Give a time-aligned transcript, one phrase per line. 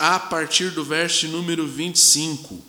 [0.00, 2.64] 6, a partir do verso número 25.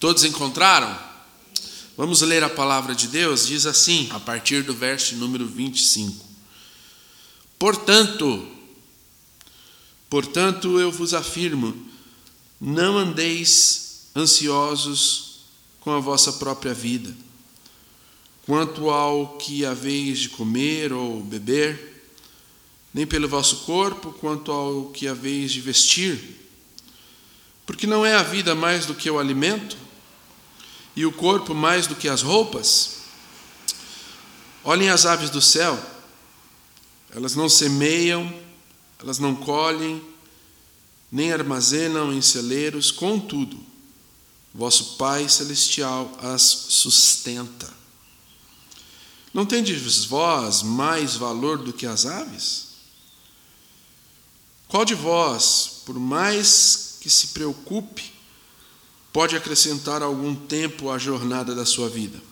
[0.00, 0.98] Todos encontraram?
[1.96, 3.46] Vamos ler a palavra de Deus?
[3.46, 6.24] Diz assim, a partir do verso número 25.
[7.56, 8.46] Portanto,
[10.10, 11.86] portanto eu vos afirmo,
[12.60, 15.44] não andeis ansiosos
[15.80, 17.14] com a vossa própria vida,
[18.46, 21.92] quanto ao que haveis de comer ou beber,
[22.92, 26.40] nem pelo vosso corpo, quanto ao que haveis de vestir.
[27.66, 29.76] Porque não é a vida mais do que o alimento,
[30.96, 32.98] e o corpo mais do que as roupas?
[34.62, 35.78] Olhem as aves do céu,
[37.10, 38.32] elas não semeiam,
[39.00, 40.02] elas não colhem,
[41.10, 43.58] nem armazenam em celeiros, contudo,
[44.54, 47.73] vosso Pai Celestial as sustenta.
[49.34, 52.68] Não tendes vós mais valor do que as aves?
[54.68, 58.12] Qual de vós, por mais que se preocupe,
[59.12, 62.22] pode acrescentar algum tempo à jornada da sua vida?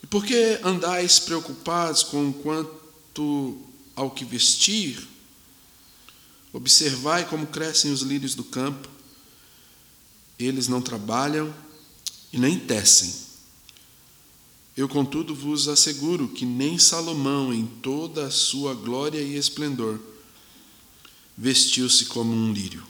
[0.00, 3.60] E por que andais preocupados com quanto
[3.96, 5.08] ao que vestir?
[6.52, 8.88] Observai como crescem os lírios do campo.
[10.38, 11.52] Eles não trabalham
[12.32, 13.25] e nem tecem.
[14.76, 19.98] Eu, contudo, vos asseguro que nem Salomão, em toda a sua glória e esplendor,
[21.36, 22.86] vestiu-se como um lírio.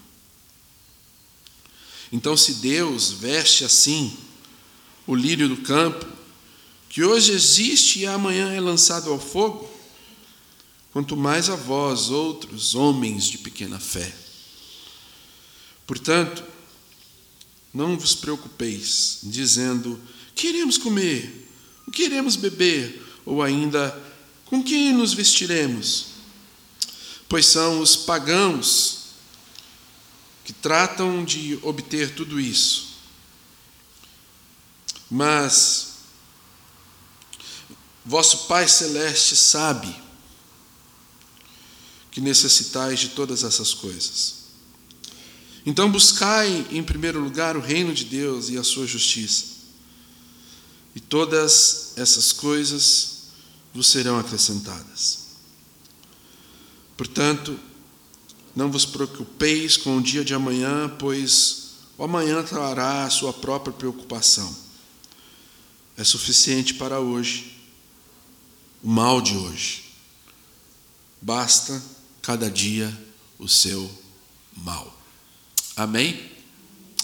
[2.10, 4.16] Então, se Deus veste assim
[5.06, 6.04] o lírio do campo,
[6.88, 9.70] que hoje existe e amanhã é lançado ao fogo,
[10.92, 14.12] quanto mais a vós, outros homens de pequena fé.
[15.86, 16.42] Portanto,
[17.72, 20.00] não vos preocupeis, dizendo:
[20.34, 21.45] queremos comer,
[21.92, 24.02] queremos beber, ou ainda
[24.46, 26.06] com que nos vestiremos?
[27.28, 29.06] Pois são os pagãos
[30.44, 32.96] que tratam de obter tudo isso.
[35.10, 35.94] Mas
[38.04, 39.94] vosso Pai Celeste sabe
[42.12, 44.36] que necessitais de todas essas coisas.
[45.66, 49.55] Então buscai em primeiro lugar o reino de Deus e a sua justiça,
[50.96, 53.18] e todas essas coisas
[53.74, 55.26] vos serão acrescentadas.
[56.96, 57.60] Portanto,
[58.54, 63.74] não vos preocupeis com o dia de amanhã, pois o amanhã trará a sua própria
[63.74, 64.56] preocupação.
[65.98, 67.60] É suficiente para hoje
[68.82, 69.84] o mal de hoje.
[71.20, 71.82] Basta
[72.22, 72.90] cada dia
[73.38, 73.90] o seu
[74.56, 74.98] mal.
[75.76, 76.32] Amém?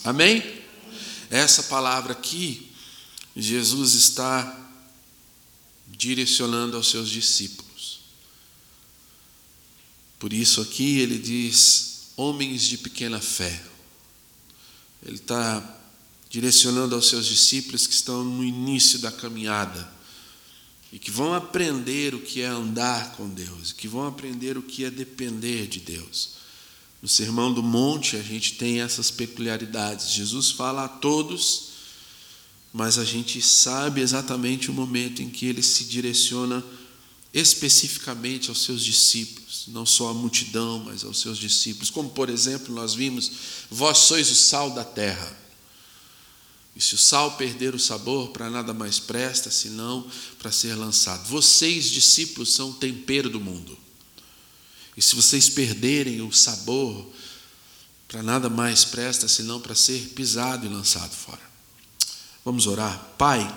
[0.03, 0.62] Amém?
[1.28, 2.72] Essa palavra aqui,
[3.37, 4.59] Jesus está
[5.88, 8.00] direcionando aos seus discípulos.
[10.19, 13.62] Por isso aqui ele diz: homens de pequena fé.
[15.04, 15.78] Ele está
[16.31, 19.92] direcionando aos seus discípulos que estão no início da caminhada
[20.92, 24.84] e que vão aprender o que é andar com Deus, que vão aprender o que
[24.84, 26.34] é depender de Deus.
[27.00, 30.12] No Sermão do Monte a gente tem essas peculiaridades.
[30.12, 31.72] Jesus fala a todos,
[32.72, 36.65] mas a gente sabe exatamente o momento em que ele se direciona
[37.33, 41.91] especificamente aos seus discípulos, não só à multidão, mas aos seus discípulos.
[41.91, 43.31] Como, por exemplo, nós vimos:
[43.71, 45.41] Vós sois o sal da terra.
[46.75, 50.06] E se o sal perder o sabor, para nada mais presta, senão
[50.39, 51.28] para ser lançado.
[51.28, 53.77] Vocês, discípulos, são o tempero do mundo.
[54.97, 57.06] E se vocês perderem o sabor,
[58.09, 61.51] para nada mais presta, senão para ser pisado e lançado fora.
[62.44, 62.98] Vamos orar.
[63.16, 63.56] Pai,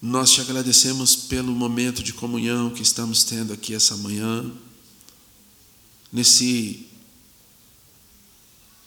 [0.00, 4.52] nós te agradecemos pelo momento de comunhão que estamos tendo aqui essa manhã,
[6.12, 6.86] nesse,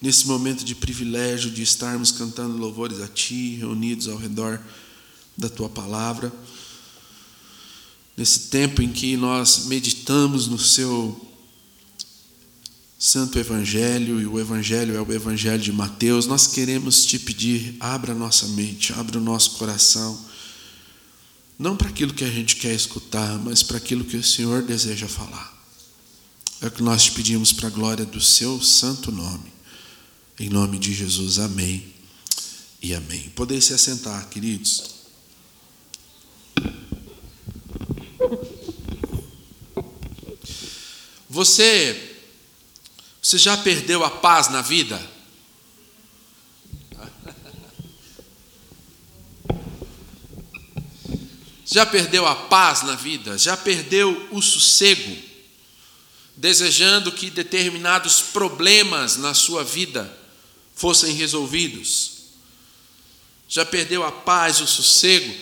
[0.00, 4.62] nesse momento de privilégio de estarmos cantando louvores a Ti, reunidos ao redor
[5.36, 6.32] da Tua palavra,
[8.16, 11.27] nesse tempo em que nós meditamos no Seu
[12.98, 18.12] Santo Evangelho, e o Evangelho é o Evangelho de Mateus, nós queremos te pedir, abra
[18.12, 20.28] nossa mente, abra o nosso coração
[21.58, 25.08] não para aquilo que a gente quer escutar, mas para aquilo que o Senhor deseja
[25.08, 25.56] falar.
[26.60, 29.52] É o que nós te pedimos para a glória do seu santo nome.
[30.38, 31.92] Em nome de Jesus, amém
[32.80, 33.28] e amém.
[33.30, 34.98] Poder se assentar, queridos.
[41.28, 42.07] Você,
[43.28, 44.98] você já perdeu a paz na vida?
[51.66, 53.36] Já perdeu a paz na vida?
[53.36, 55.14] Já perdeu o sossego?
[56.38, 60.10] Desejando que determinados problemas na sua vida
[60.74, 62.12] fossem resolvidos?
[63.46, 65.38] Já perdeu a paz, o sossego,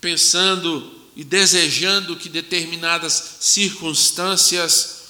[0.00, 5.04] pensando e desejando que determinadas circunstâncias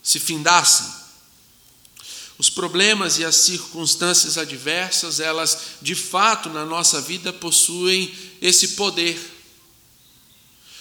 [0.00, 0.97] se findassem?
[2.38, 9.18] Os problemas e as circunstâncias adversas, elas de fato na nossa vida possuem esse poder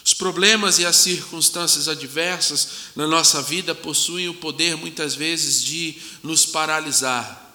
[0.07, 5.98] os problemas e as circunstâncias adversas na nossa vida possuem o poder, muitas vezes, de
[6.24, 7.54] nos paralisar.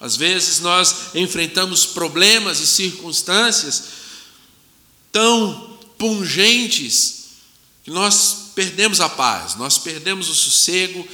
[0.00, 3.88] Às vezes nós enfrentamos problemas e circunstâncias
[5.12, 7.26] tão pungentes
[7.84, 11.06] que nós perdemos a paz, nós perdemos o sossego.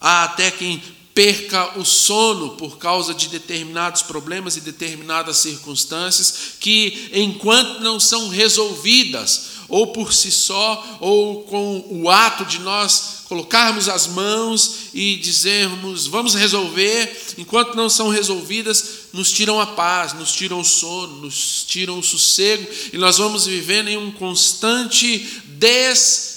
[0.00, 0.82] Há até quem
[1.16, 8.28] perca o sono por causa de determinados problemas e determinadas circunstâncias que, enquanto não são
[8.28, 15.16] resolvidas, ou por si só, ou com o ato de nós colocarmos as mãos e
[15.16, 21.16] dizermos, vamos resolver, enquanto não são resolvidas, nos tiram a paz, nos tiram o sono,
[21.22, 25.42] nos tiram o sossego, e nós vamos vivendo em um constante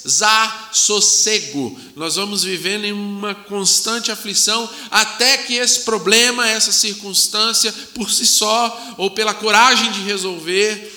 [0.04, 1.80] desassossego.
[1.96, 8.26] Nós vamos vivendo em uma constante aflição até que esse problema, essa circunstância, por si
[8.26, 10.96] só, ou pela coragem de resolver,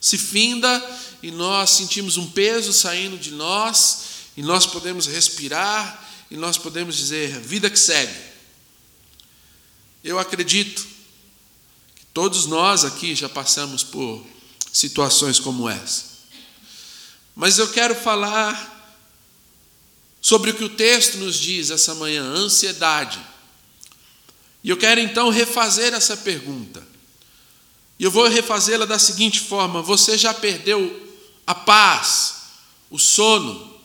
[0.00, 0.82] se finda
[1.22, 4.02] e nós sentimos um peso saindo de nós,
[4.36, 8.14] e nós podemos respirar, e nós podemos dizer: vida que segue.
[10.04, 10.86] Eu acredito
[11.96, 14.24] que todos nós aqui já passamos por
[14.72, 16.07] situações como essa.
[17.38, 18.76] Mas eu quero falar
[20.20, 23.24] sobre o que o texto nos diz essa manhã, ansiedade.
[24.64, 26.84] E eu quero então refazer essa pergunta.
[27.96, 32.34] E eu vou refazê-la da seguinte forma: você já perdeu a paz,
[32.90, 33.78] o sono?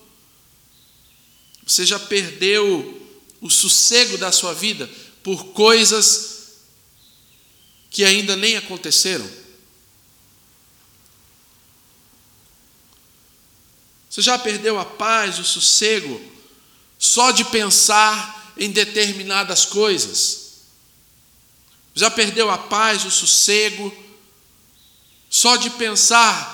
[1.63, 3.07] Você já perdeu
[3.39, 4.89] o sossego da sua vida
[5.21, 6.55] por coisas
[7.91, 9.42] que ainda nem aconteceram?
[14.13, 16.21] Você já perdeu a paz, o sossego,
[16.99, 20.59] só de pensar em determinadas coisas?
[21.95, 23.91] Já perdeu a paz, o sossego,
[25.31, 26.52] só de pensar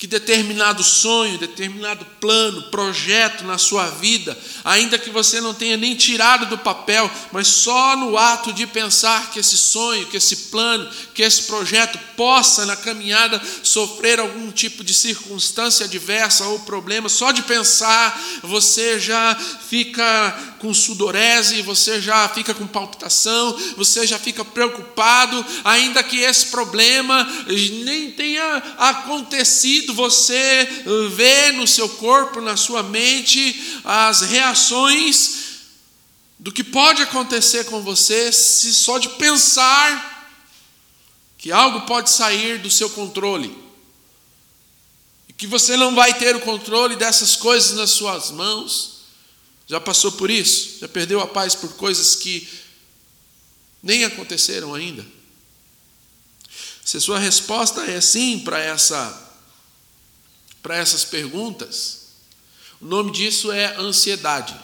[0.00, 5.94] que determinado sonho, determinado plano, projeto na sua vida, ainda que você não tenha nem
[5.94, 10.88] tirado do papel, mas só no ato de pensar que esse sonho, que esse plano,
[11.12, 17.30] que esse projeto possa na caminhada sofrer algum tipo de circunstância adversa ou problema, só
[17.30, 24.46] de pensar você já fica com sudorese, você já fica com palpitação, você já fica
[24.46, 27.28] preocupado, ainda que esse problema
[27.84, 30.68] nem tenha acontecido você
[31.14, 35.50] vê no seu corpo, na sua mente, as reações
[36.38, 40.20] do que pode acontecer com você se só de pensar
[41.36, 43.56] que algo pode sair do seu controle.
[45.28, 49.00] E que você não vai ter o controle dessas coisas nas suas mãos.
[49.66, 50.80] Já passou por isso?
[50.80, 52.48] Já perdeu a paz por coisas que
[53.82, 55.06] nem aconteceram ainda?
[56.84, 59.29] Se a sua resposta é sim para essa
[60.62, 62.00] para essas perguntas,
[62.80, 64.54] o nome disso é ansiedade.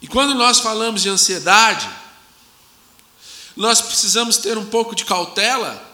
[0.00, 1.88] E quando nós falamos de ansiedade,
[3.56, 5.84] nós precisamos ter um pouco de cautela,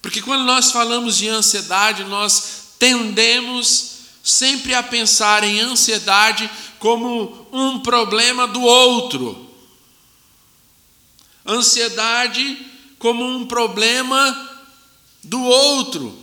[0.00, 7.80] porque quando nós falamos de ansiedade, nós tendemos sempre a pensar em ansiedade como um
[7.80, 9.50] problema do outro.
[11.46, 12.58] Ansiedade
[12.98, 14.53] como um problema
[15.24, 16.16] do outro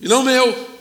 [0.00, 0.78] e não meu.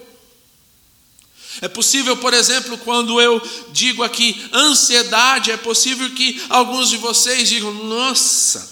[1.59, 7.49] É possível, por exemplo, quando eu digo aqui ansiedade, é possível que alguns de vocês
[7.49, 8.69] digam: Nossa,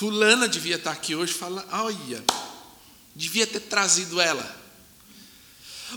[0.00, 2.24] Fulana devia estar aqui hoje, fala, olha,
[3.14, 4.58] devia ter trazido ela.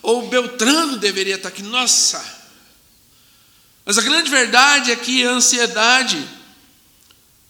[0.02, 2.22] Ou Beltrano deveria estar aqui, nossa.
[3.86, 6.28] Mas a grande verdade é que a ansiedade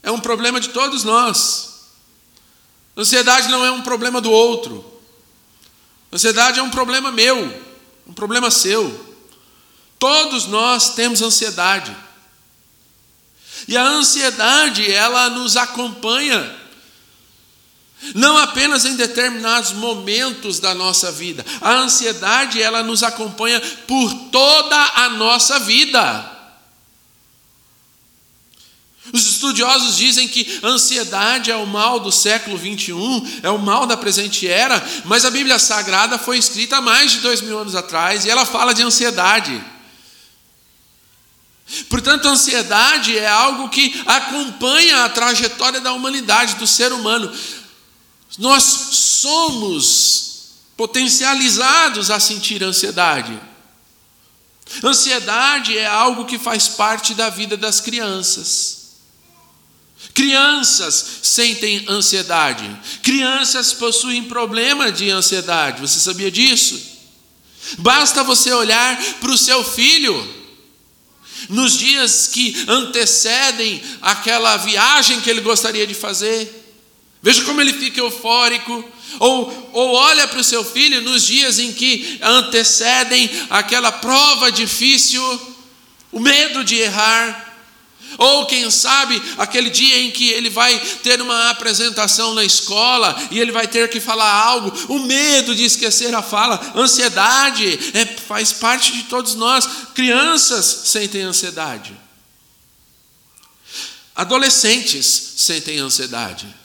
[0.04, 1.73] é um problema de todos nós.
[2.98, 4.86] Ansiedade não é um problema do outro.
[6.12, 7.62] Ansiedade é um problema meu,
[8.08, 9.16] um problema seu.
[9.98, 11.96] Todos nós temos ansiedade.
[13.68, 16.64] E a ansiedade, ela nos acompanha
[18.14, 21.46] não apenas em determinados momentos da nossa vida.
[21.62, 26.33] A ansiedade, ela nos acompanha por toda a nossa vida.
[29.12, 33.98] Os estudiosos dizem que ansiedade é o mal do século 21, é o mal da
[33.98, 38.24] presente era, mas a Bíblia Sagrada foi escrita há mais de dois mil anos atrás
[38.24, 39.62] e ela fala de ansiedade.
[41.90, 47.34] Portanto, a ansiedade é algo que acompanha a trajetória da humanidade, do ser humano.
[48.38, 53.40] Nós somos potencializados a sentir ansiedade.
[54.84, 58.83] Ansiedade é algo que faz parte da vida das crianças.
[60.14, 62.70] Crianças sentem ansiedade.
[63.02, 65.82] Crianças possuem problema de ansiedade.
[65.82, 66.80] Você sabia disso?
[67.80, 70.44] Basta você olhar para o seu filho
[71.50, 76.62] nos dias que antecedem aquela viagem que ele gostaria de fazer.
[77.22, 78.84] Veja como ele fica eufórico.
[79.20, 85.22] Ou, ou olha para o seu filho nos dias em que antecedem aquela prova difícil,
[86.12, 87.53] o medo de errar.
[88.18, 93.40] Ou quem sabe aquele dia em que ele vai ter uma apresentação na escola e
[93.40, 98.54] ele vai ter que falar algo, o medo de esquecer a fala, ansiedade, é, faz
[98.54, 99.68] parte de todos nós.
[99.94, 101.96] Crianças sentem ansiedade.
[104.16, 106.63] Adolescentes sentem ansiedade.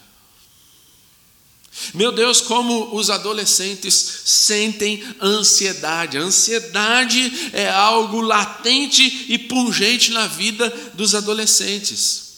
[1.95, 6.19] Meu Deus, como os adolescentes sentem ansiedade.
[6.19, 12.29] Ansiedade é algo latente e pungente na vida dos adolescentes.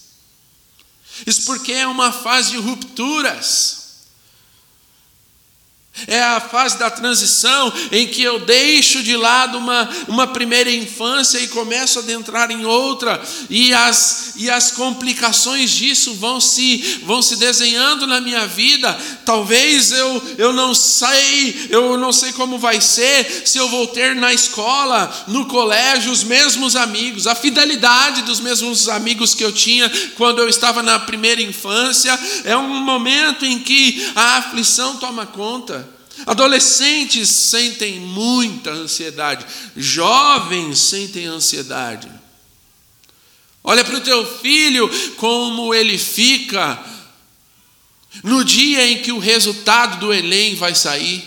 [1.27, 3.80] Isso porque é uma fase de rupturas.
[6.07, 11.39] É a fase da transição em que eu deixo de lado uma, uma primeira infância
[11.39, 17.21] e começo a adentrar em outra, e as, e as complicações disso vão se, vão
[17.21, 18.97] se desenhando na minha vida.
[19.25, 24.15] Talvez eu, eu não sei, eu não sei como vai ser, se eu vou ter
[24.15, 29.91] na escola, no colégio, os mesmos amigos, a fidelidade dos mesmos amigos que eu tinha
[30.17, 32.19] quando eu estava na primeira infância.
[32.45, 35.89] É um momento em que a aflição toma conta.
[36.27, 39.47] Adolescentes sentem muita ansiedade,
[39.77, 42.11] jovens sentem ansiedade.
[43.63, 46.83] Olha para o teu filho como ele fica
[48.23, 51.25] no dia em que o resultado do Enem vai sair.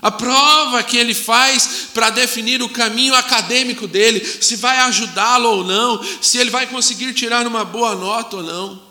[0.00, 5.64] A prova que ele faz para definir o caminho acadêmico dele, se vai ajudá-lo ou
[5.64, 8.86] não, se ele vai conseguir tirar uma boa nota ou não.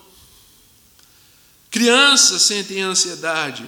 [1.69, 3.63] Crianças sentem ansiedade.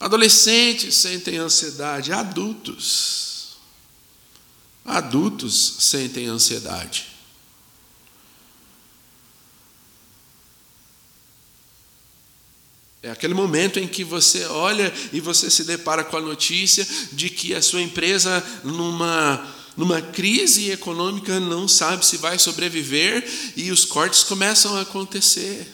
[0.00, 3.58] Adolescentes sentem ansiedade, adultos.
[4.82, 7.06] Adultos sentem ansiedade.
[13.02, 17.28] É aquele momento em que você olha e você se depara com a notícia de
[17.28, 23.84] que a sua empresa, numa, numa crise econômica, não sabe se vai sobreviver e os
[23.84, 25.66] cortes começam a acontecer.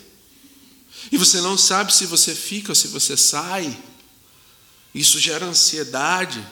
[1.12, 3.76] E você não sabe se você fica ou se você sai.
[4.97, 6.43] Isso gera ansiedade.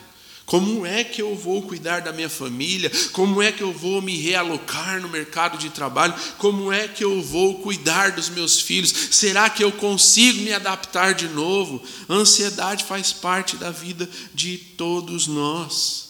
[0.44, 2.92] Como é que eu vou cuidar da minha família?
[3.12, 6.14] Como é que eu vou me realocar no mercado de trabalho?
[6.36, 8.92] Como é que eu vou cuidar dos meus filhos?
[9.10, 11.82] Será que eu consigo me adaptar de novo?
[12.06, 16.04] Ansiedade faz parte da vida de todos nós.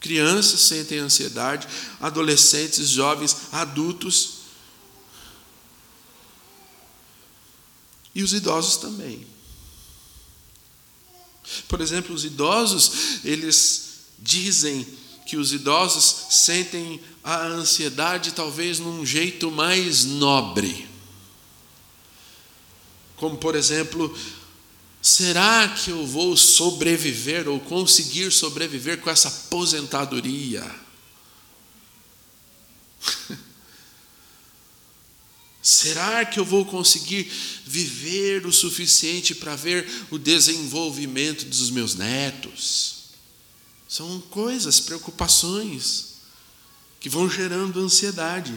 [0.00, 1.68] Crianças sentem ansiedade,
[2.00, 4.38] adolescentes, jovens, adultos
[8.12, 9.37] e os idosos também.
[11.68, 13.88] Por exemplo, os idosos, eles
[14.18, 14.86] dizem
[15.26, 20.88] que os idosos sentem a ansiedade talvez num jeito mais nobre.
[23.16, 24.16] Como, por exemplo,
[25.02, 30.87] será que eu vou sobreviver ou conseguir sobreviver com essa aposentadoria?
[35.68, 37.30] Será que eu vou conseguir
[37.66, 43.10] viver o suficiente para ver o desenvolvimento dos meus netos?
[43.86, 46.14] São coisas, preocupações
[46.98, 48.52] que vão gerando ansiedade.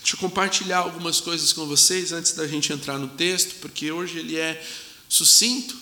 [0.00, 4.18] Deixa eu compartilhar algumas coisas com vocês antes da gente entrar no texto, porque hoje
[4.18, 4.66] ele é
[5.08, 5.76] sucinto,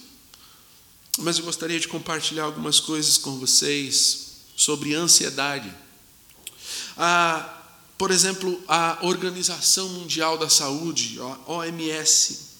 [1.20, 5.72] mas eu gostaria de compartilhar algumas coisas com vocês sobre ansiedade.
[6.98, 7.61] A
[7.96, 12.52] por exemplo, a Organização Mundial da Saúde, OMS.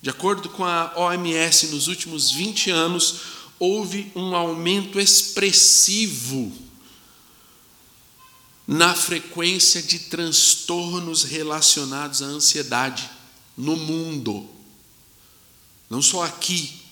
[0.00, 3.20] De acordo com a OMS, nos últimos 20 anos,
[3.58, 6.52] houve um aumento expressivo
[8.66, 13.10] na frequência de transtornos relacionados à ansiedade
[13.56, 14.48] no mundo.
[15.88, 16.82] Não só aqui,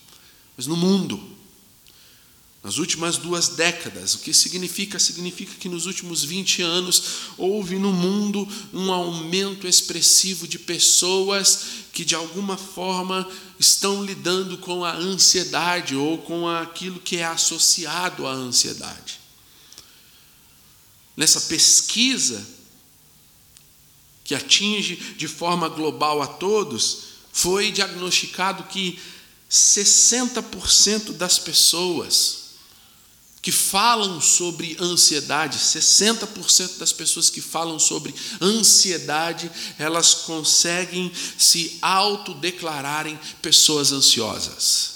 [0.56, 1.36] mas no mundo.
[2.66, 4.16] Nas últimas duas décadas.
[4.16, 4.99] O que significa?
[4.99, 7.02] Significa que nos últimos 20 anos
[7.38, 8.44] houve no mundo
[8.75, 16.18] um aumento expressivo de pessoas que de alguma forma estão lidando com a ansiedade ou
[16.18, 19.20] com aquilo que é associado à ansiedade.
[21.16, 22.44] Nessa pesquisa
[24.25, 26.99] que atinge de forma global a todos,
[27.32, 28.99] foi diagnosticado que
[29.49, 32.45] 60% das pessoas
[33.46, 38.12] que falam sobre ansiedade, 60% das pessoas que falam sobre
[38.42, 39.48] ansiedade,
[39.78, 44.94] elas conseguem se autodeclararem pessoas ansiosas.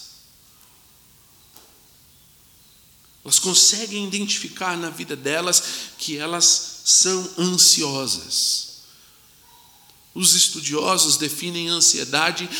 [3.24, 5.62] Elas conseguem identificar na vida delas
[5.96, 8.80] que elas são ansiosas.
[10.12, 12.50] Os estudiosos definem ansiedade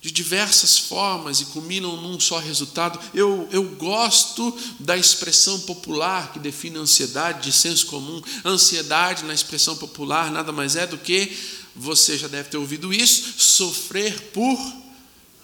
[0.00, 3.00] de diversas formas e culminam num só resultado.
[3.12, 8.22] Eu, eu gosto da expressão popular que define ansiedade, de senso comum.
[8.44, 11.36] Ansiedade, na expressão popular, nada mais é do que,
[11.74, 14.58] você já deve ter ouvido isso, sofrer por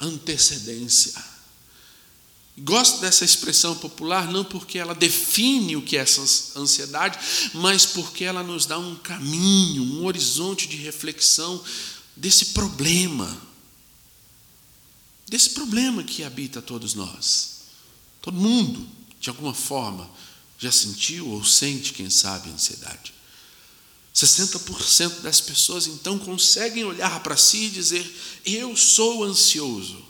[0.01, 1.13] antecedência.
[2.57, 6.23] Gosto dessa expressão popular não porque ela define o que é essa
[6.57, 7.19] ansiedade,
[7.55, 11.61] mas porque ela nos dá um caminho, um horizonte de reflexão
[12.17, 13.54] desse problema
[15.35, 17.63] desse problema que habita todos nós.
[18.23, 18.89] Todo mundo,
[19.19, 20.09] de alguma forma,
[20.57, 23.13] já sentiu ou sente, quem sabe, ansiedade.
[24.15, 28.09] 60% das pessoas então conseguem olhar para si e dizer:
[28.47, 30.05] Eu sou ansioso.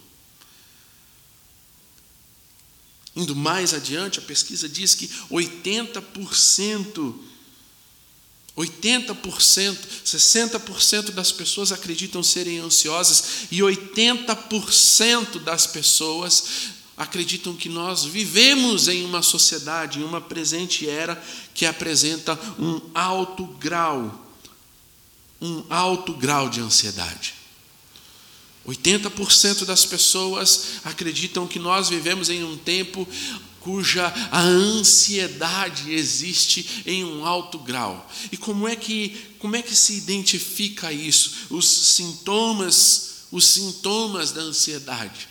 [3.16, 7.14] Indo mais adiante, a pesquisa diz que 80%
[8.56, 16.44] 80%, 60% das pessoas acreditam serem ansiosas e 80% das pessoas
[16.96, 21.20] acreditam que nós vivemos em uma sociedade, em uma presente era
[21.52, 24.24] que apresenta um alto grau,
[25.40, 27.34] um alto grau de ansiedade.
[28.66, 33.06] 80% das pessoas acreditam que nós vivemos em um tempo
[33.64, 38.08] cuja a ansiedade existe em um alto grau.
[38.30, 41.48] E como é que como é que se identifica isso?
[41.50, 45.28] Os sintomas, os sintomas da ansiedade.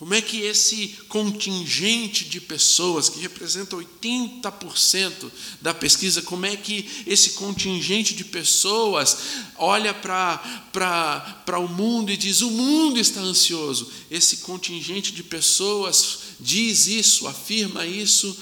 [0.00, 6.88] Como é que esse contingente de pessoas, que representa 80% da pesquisa, como é que
[7.06, 9.18] esse contingente de pessoas
[9.58, 13.92] olha para o mundo e diz: o mundo está ansioso?
[14.10, 18.36] Esse contingente de pessoas diz isso, afirma isso,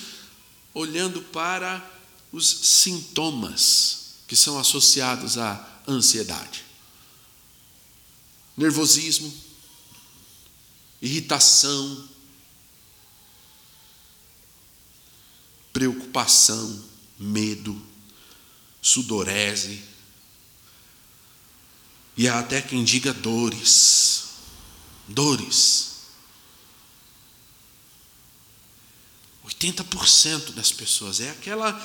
[0.73, 1.85] olhando para
[2.33, 6.65] os sintomas que são associados à ansiedade:
[8.57, 9.33] nervosismo,
[11.01, 12.09] irritação,
[15.73, 16.85] preocupação,
[17.19, 17.81] medo,
[18.83, 19.83] sudorese,
[22.17, 24.25] e há até quem diga dores,
[25.07, 25.88] dores.
[29.59, 31.81] 80% das pessoas é aquela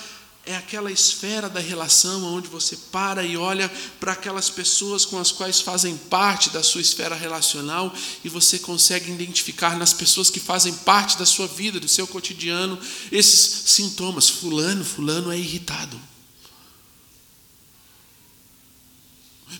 [0.46, 5.32] é aquela esfera da relação onde você para e olha para aquelas pessoas com as
[5.32, 10.74] quais fazem parte da sua esfera relacional e você consegue identificar nas pessoas que fazem
[10.74, 12.78] parte da sua vida, do seu cotidiano,
[13.10, 14.28] esses sintomas.
[14.28, 15.98] Fulano, fulano é irritado.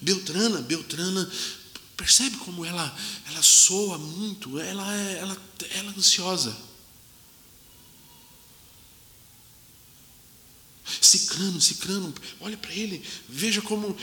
[0.02, 1.32] Beltrana, Beltrana,
[1.96, 2.94] percebe como ela
[3.30, 5.38] ela soa muito, ela é, ela,
[5.72, 6.73] ela é ansiosa.
[11.14, 13.96] Cicrano, Cicrano, olha para ele, veja como,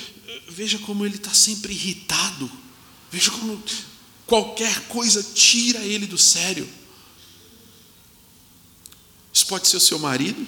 [0.48, 2.50] veja como ele está sempre irritado,
[3.10, 3.60] veja como
[4.26, 6.68] qualquer coisa tira ele do sério.
[9.32, 10.46] Isso pode ser o seu marido,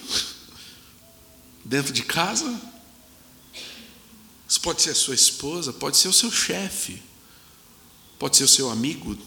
[1.64, 2.60] dentro de casa,
[4.48, 7.02] isso pode ser a sua esposa, pode ser o seu chefe,
[8.20, 9.18] pode ser o seu amigo,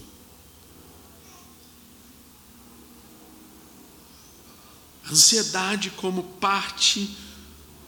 [5.10, 7.16] Ansiedade como parte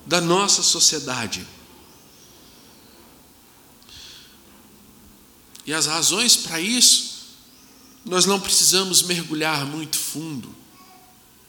[0.09, 1.47] da nossa sociedade.
[5.65, 7.37] E as razões para isso,
[8.05, 10.53] nós não precisamos mergulhar muito fundo.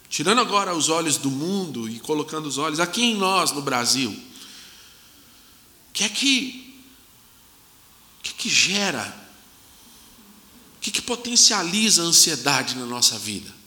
[0.10, 4.12] Tirando agora os olhos do mundo e colocando os olhos aqui em nós, no Brasil.
[4.12, 6.84] O que é que,
[8.20, 9.28] o que, é que gera,
[10.78, 13.60] o que, é que potencializa a ansiedade na nossa vida?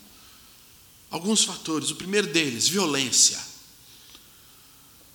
[1.12, 1.90] alguns fatores.
[1.90, 3.38] O primeiro deles, violência.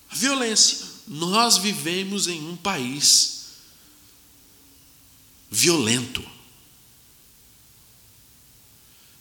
[0.09, 0.85] A violência.
[1.07, 3.37] Nós vivemos em um país
[5.49, 6.23] violento.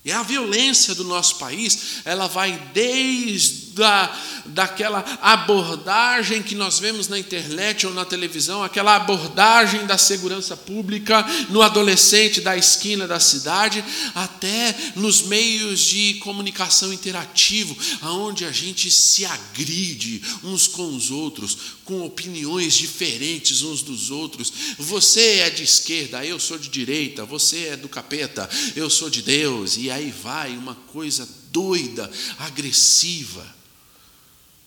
[0.04, 4.10] E a violência do nosso país, ela vai desde da,
[4.46, 11.24] daquela abordagem que nós vemos na internet ou na televisão, aquela abordagem da segurança pública
[11.50, 13.84] no adolescente da esquina da cidade,
[14.14, 21.76] até nos meios de comunicação interativo, aonde a gente se agride uns com os outros,
[21.84, 24.52] com opiniões diferentes uns dos outros.
[24.78, 29.20] Você é de esquerda, eu sou de direita, você é do capeta, eu sou de
[29.20, 33.55] Deus, e aí vai uma coisa doida, agressiva,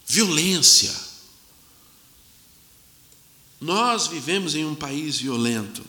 [0.09, 0.91] violência.
[3.61, 5.85] Nós vivemos em um país violento.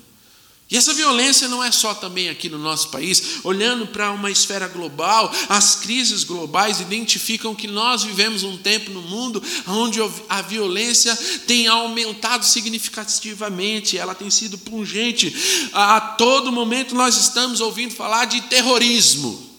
[0.70, 4.68] E essa violência não é só também aqui no nosso país, olhando para uma esfera
[4.68, 11.16] global, as crises globais identificam que nós vivemos um tempo no mundo onde a violência
[11.46, 15.34] tem aumentado significativamente, ela tem sido pungente.
[15.72, 19.50] A todo momento nós estamos ouvindo falar de terrorismo.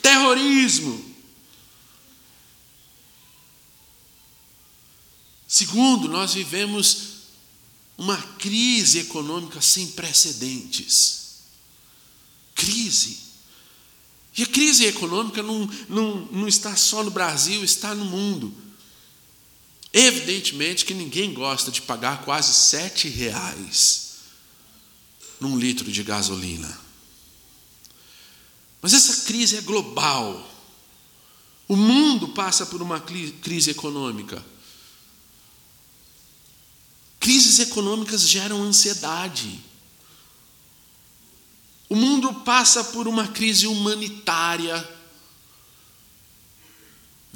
[0.00, 1.13] Terrorismo.
[5.54, 6.96] Segundo, nós vivemos
[7.96, 11.44] uma crise econômica sem precedentes.
[12.56, 13.18] Crise.
[14.36, 18.52] E a crise econômica não, não, não está só no Brasil, está no mundo.
[19.92, 24.14] Evidentemente que ninguém gosta de pagar quase sete reais
[25.38, 26.80] num litro de gasolina.
[28.82, 30.52] Mas essa crise é global.
[31.68, 34.44] O mundo passa por uma crise econômica.
[37.24, 39.58] Crises econômicas geram ansiedade.
[41.88, 44.76] O mundo passa por uma crise humanitária.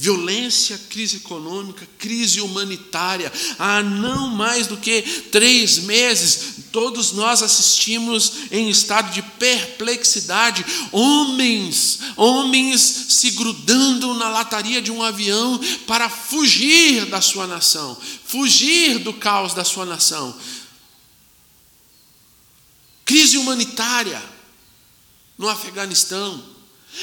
[0.00, 3.32] Violência, crise econômica, crise humanitária.
[3.58, 10.64] Há não mais do que três meses, todos nós assistimos em estado de perplexidade.
[10.92, 19.00] Homens, homens se grudando na lataria de um avião para fugir da sua nação, fugir
[19.00, 20.32] do caos da sua nação.
[23.04, 24.22] Crise humanitária
[25.37, 26.56] no Afeganistão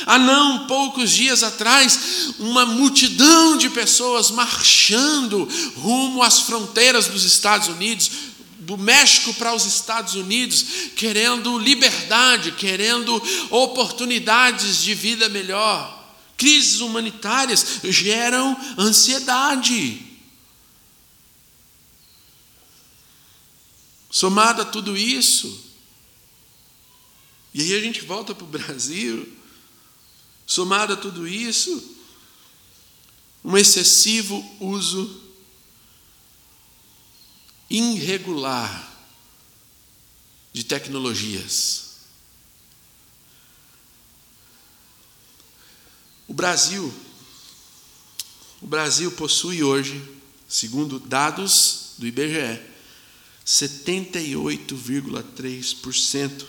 [0.06, 7.70] Há não poucos dias atrás, uma multidão de pessoas marchando rumo às fronteiras dos Estados
[7.70, 8.12] Unidos,
[8.60, 15.94] do México para os Estados Unidos, querendo liberdade, querendo oportunidades de vida melhor.
[16.36, 20.02] Crises humanitárias geram ansiedade.
[24.10, 25.64] Somado a tudo isso,
[27.54, 29.35] e aí a gente volta para o Brasil,
[30.46, 31.96] Somado a tudo isso,
[33.44, 35.24] um excessivo uso
[37.70, 38.94] irregular
[40.54, 41.84] de tecnologias.
[46.28, 46.92] O Brasil,
[48.62, 50.02] o Brasil possui hoje,
[50.48, 52.62] segundo dados do IBGE,
[53.46, 56.46] 78,3%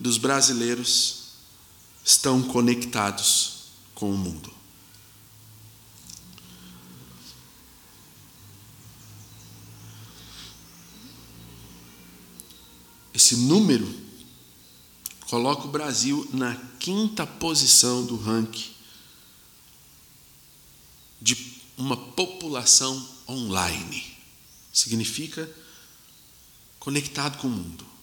[0.00, 1.25] dos brasileiros
[2.06, 4.54] estão conectados com o mundo.
[13.12, 13.92] Esse número
[15.28, 18.70] coloca o Brasil na quinta posição do ranking
[21.20, 24.16] de uma população online.
[24.72, 25.50] Significa
[26.78, 27.95] conectado com o mundo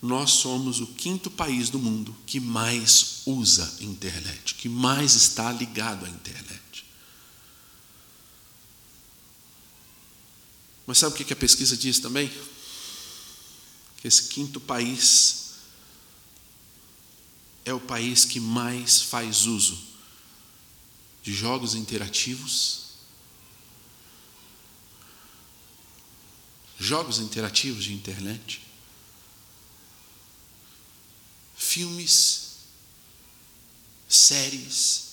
[0.00, 6.06] nós somos o quinto país do mundo que mais usa internet, que mais está ligado
[6.06, 6.84] à internet.
[10.86, 12.30] Mas sabe o que a pesquisa diz também?
[14.00, 15.48] Que esse quinto país
[17.64, 19.78] é o país que mais faz uso
[21.22, 22.84] de jogos interativos,
[26.78, 28.67] jogos interativos de internet
[31.58, 32.52] filmes,
[34.08, 35.08] séries.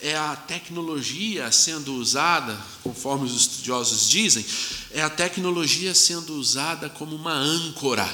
[0.00, 4.44] É a tecnologia sendo usada, conforme os estudiosos dizem,
[4.90, 8.06] é a tecnologia sendo usada como uma âncora.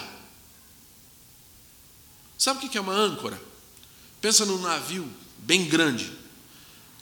[2.38, 3.40] Sabe o que é uma âncora?
[4.20, 6.10] Pensa num navio bem grande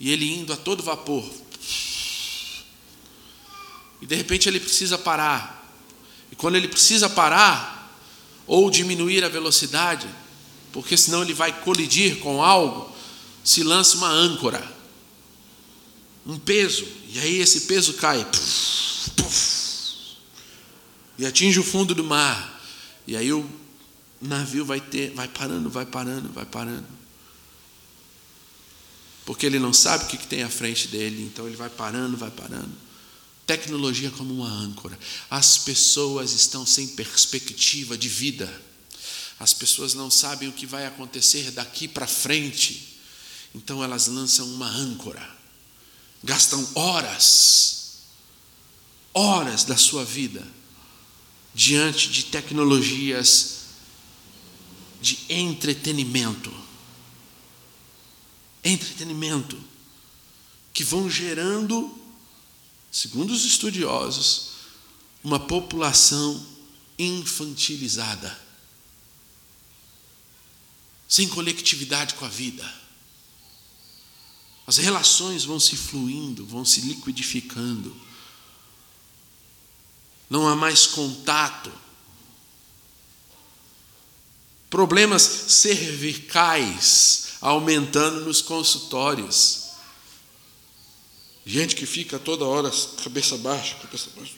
[0.01, 1.29] e ele indo a todo vapor.
[4.01, 5.57] E de repente ele precisa parar.
[6.31, 7.78] E quando ele precisa parar,
[8.49, 10.09] ou diminuir a velocidade,
[10.73, 12.91] porque senão ele vai colidir com algo,
[13.45, 14.67] se lança uma âncora,
[16.27, 20.17] um peso, e aí esse peso cai puff, puff,
[21.19, 22.61] e atinge o fundo do mar,
[23.07, 23.49] e aí o
[24.21, 26.99] navio vai ter, vai parando, vai parando, vai parando.
[29.25, 32.31] Porque ele não sabe o que tem à frente dele, então ele vai parando, vai
[32.31, 32.88] parando.
[33.49, 34.99] Tecnologia como uma âncora.
[35.31, 38.63] As pessoas estão sem perspectiva de vida.
[39.41, 43.01] As pessoas não sabem o que vai acontecer daqui para frente.
[43.55, 45.27] Então elas lançam uma âncora.
[46.23, 48.01] Gastam horas,
[49.15, 50.47] horas da sua vida
[51.55, 53.61] diante de tecnologias
[55.01, 56.53] de entretenimento.
[58.63, 59.59] Entretenimento
[60.75, 61.98] que vão gerando,
[62.91, 64.49] segundo os estudiosos,
[65.23, 66.45] uma população
[66.99, 68.39] infantilizada,
[71.09, 72.79] sem conectividade com a vida.
[74.67, 77.97] As relações vão se fluindo, vão se liquidificando.
[80.29, 81.73] Não há mais contato
[84.71, 89.68] Problemas cervicais aumentando nos consultórios.
[91.49, 92.71] Gente que fica toda hora
[93.03, 94.35] cabeça baixa, cabeça baixa.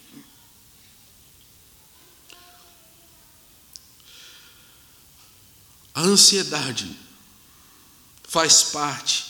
[5.93, 6.97] A ansiedade
[8.23, 9.27] faz parte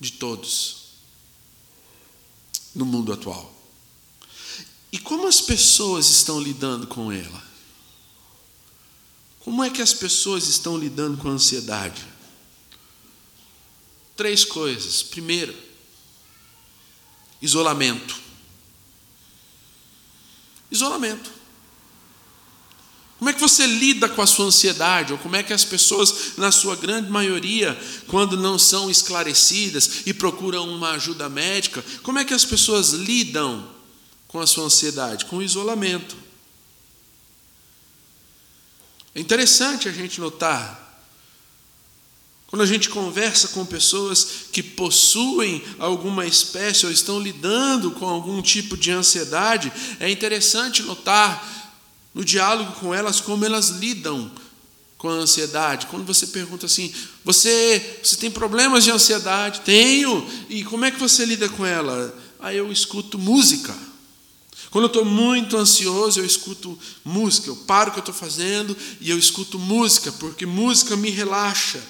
[0.00, 0.86] de todos
[2.74, 3.54] no mundo atual.
[4.90, 7.44] E como as pessoas estão lidando com ela?
[9.40, 12.02] Como é que as pessoas estão lidando com a ansiedade?
[14.16, 15.02] Três coisas.
[15.02, 15.65] Primeiro,
[17.40, 18.16] isolamento.
[20.70, 21.30] Isolamento.
[23.18, 25.12] Como é que você lida com a sua ansiedade?
[25.12, 30.12] Ou como é que as pessoas, na sua grande maioria, quando não são esclarecidas e
[30.12, 33.66] procuram uma ajuda médica, como é que as pessoas lidam
[34.28, 35.24] com a sua ansiedade?
[35.24, 36.16] Com o isolamento.
[39.14, 40.85] É interessante a gente notar,
[42.46, 48.40] quando a gente conversa com pessoas que possuem alguma espécie ou estão lidando com algum
[48.40, 51.72] tipo de ansiedade, é interessante notar
[52.14, 54.30] no diálogo com elas como elas lidam
[54.96, 55.86] com a ansiedade.
[55.86, 56.92] Quando você pergunta assim:
[57.24, 62.16] "Você, você tem problemas de ansiedade?" "Tenho." "E como é que você lida com ela?"
[62.38, 63.74] Aí eu escuto música.
[64.70, 67.48] Quando eu estou muito ansioso, eu escuto música.
[67.48, 71.80] Eu paro o que eu estou fazendo e eu escuto música, porque música me relaxa.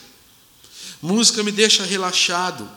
[1.02, 2.68] Música me deixa relaxado.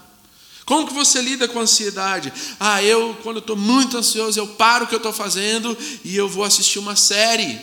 [0.69, 2.31] Como que você lida com a ansiedade?
[2.59, 6.29] Ah, eu, quando estou muito ansioso, eu paro o que eu estou fazendo e eu
[6.29, 7.59] vou assistir uma série.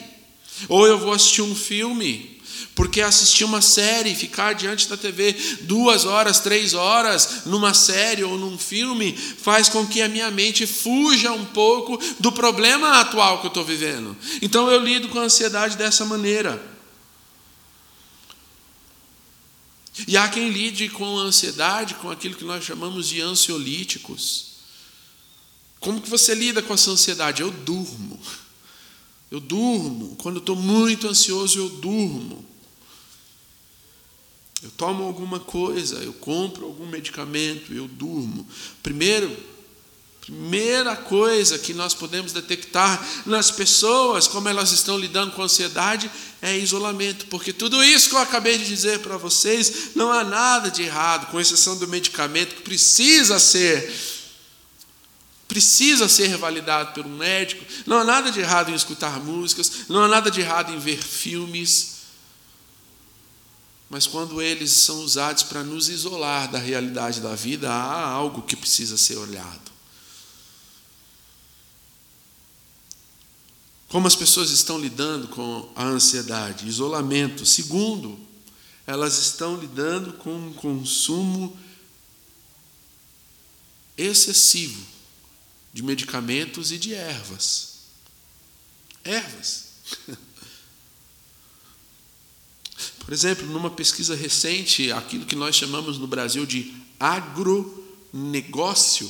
[0.69, 2.41] Ou eu vou assistir um filme.
[2.75, 8.37] Porque assistir uma série, ficar diante da TV duas horas, três horas, numa série ou
[8.37, 13.47] num filme, faz com que a minha mente fuja um pouco do problema atual que
[13.47, 14.17] eu estou vivendo.
[14.43, 16.76] Então eu lido com a ansiedade dessa maneira.
[20.07, 24.57] E há quem lide com a ansiedade, com aquilo que nós chamamos de ansiolíticos.
[25.79, 27.43] Como que você lida com essa ansiedade?
[27.43, 28.19] Eu durmo.
[29.31, 30.17] Eu durmo.
[30.17, 32.45] Quando eu estou muito ansioso, eu durmo.
[34.63, 38.47] Eu tomo alguma coisa, eu compro algum medicamento, eu durmo.
[38.83, 39.35] Primeiro,
[40.27, 46.11] primeira coisa que nós podemos detectar nas pessoas, como elas estão lidando com ansiedade,
[46.43, 50.69] é isolamento, porque tudo isso que eu acabei de dizer para vocês, não há nada
[50.69, 53.95] de errado, com exceção do medicamento que precisa ser
[55.47, 57.65] precisa ser validado por um médico.
[57.87, 60.99] Não há nada de errado em escutar músicas, não há nada de errado em ver
[60.99, 61.99] filmes.
[63.89, 68.57] Mas quando eles são usados para nos isolar da realidade da vida, há algo que
[68.57, 69.76] precisa ser olhado.
[73.89, 77.47] Como as pessoas estão lidando com a ansiedade, isolamento.
[77.47, 78.19] Segundo,
[78.87, 81.57] elas estão lidando com um consumo
[83.97, 84.85] excessivo
[85.73, 87.77] de medicamentos e de ervas.
[89.05, 89.67] Ervas.
[93.05, 99.09] Por exemplo, numa pesquisa recente, aquilo que nós chamamos no Brasil de agronegócio,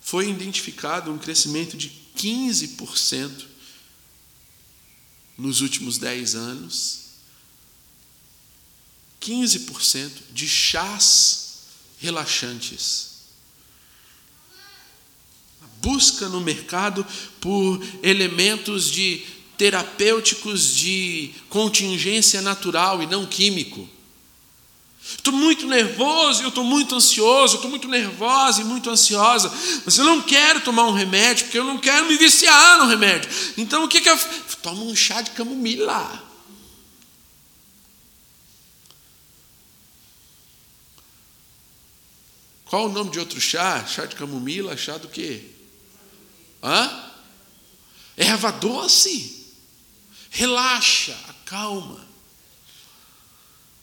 [0.00, 3.51] foi identificado um crescimento de 15%
[5.42, 7.00] nos últimos 10 anos.
[9.20, 11.58] 15% de chás
[11.98, 13.10] relaxantes.
[15.62, 17.06] A busca no mercado
[17.40, 19.24] por elementos de
[19.58, 23.88] terapêuticos de contingência natural e não químico.
[25.04, 29.52] Estou muito nervoso, eu estou muito ansioso, estou muito nervosa e muito ansiosa,
[29.84, 33.28] mas eu não quero tomar um remédio, porque eu não quero me viciar no remédio.
[33.56, 34.18] Então o que, que eu.
[34.62, 36.22] Toma um chá de camomila.
[42.66, 43.84] Qual o nome de outro chá?
[43.84, 45.44] Chá de camomila, chá do quê?
[46.62, 47.10] Hã?
[48.16, 49.46] Erva doce.
[50.30, 52.01] Relaxa, acalma.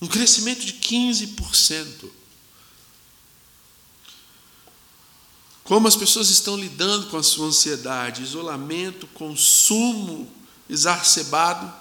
[0.01, 2.09] Um crescimento de 15%.
[5.63, 10.31] Como as pessoas estão lidando com a sua ansiedade, isolamento, consumo
[10.67, 11.71] exacerbado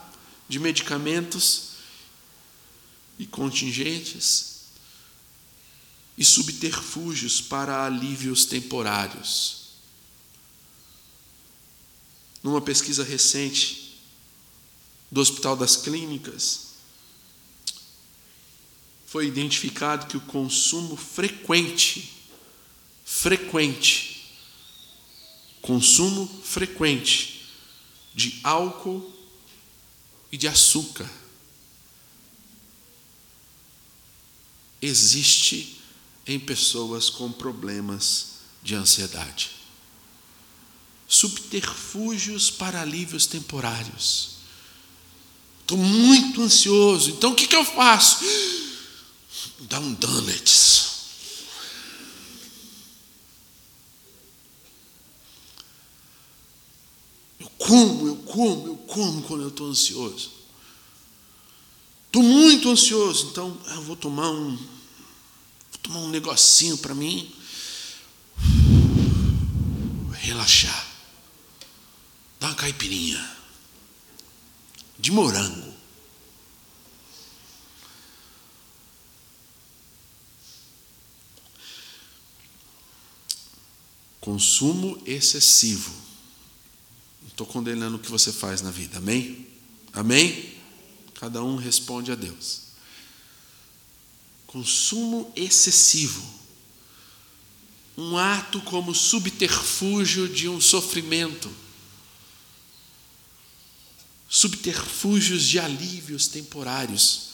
[0.48, 1.68] de medicamentos
[3.18, 4.59] e contingentes
[6.18, 9.68] e subterfúgios para alívios temporários.
[12.42, 14.00] Numa pesquisa recente
[15.11, 16.67] do Hospital das Clínicas,
[19.09, 22.12] foi identificado que o consumo frequente,
[23.07, 24.37] frequente,
[25.62, 27.49] consumo frequente
[28.14, 29.11] de álcool
[30.31, 31.11] e de açúcar
[34.83, 35.81] existe
[36.27, 39.53] em pessoas com problemas de ansiedade.
[41.09, 44.37] Subterfúgios para alívios temporários.
[45.62, 48.58] Estou muito ansioso, então o que, que eu faço?
[49.61, 50.99] Dá um donuts.
[57.40, 60.33] Eu como, eu como, eu como quando eu estou ansioso.
[62.07, 67.35] Estou muito ansioso, então eu vou tomar um, vou tomar um negocinho para mim
[70.12, 70.87] relaxar.
[72.40, 73.37] Dá uma caipirinha
[74.99, 75.77] de morango.
[84.28, 85.90] Consumo excessivo.
[87.22, 89.48] Não estou condenando o que você faz na vida, amém?
[89.90, 90.54] Amém?
[91.14, 92.64] Cada um responde a Deus.
[94.46, 96.22] Consumo excessivo.
[97.96, 101.50] Um ato como subterfúgio de um sofrimento.
[104.28, 107.27] Subterfúgios de alívios temporários.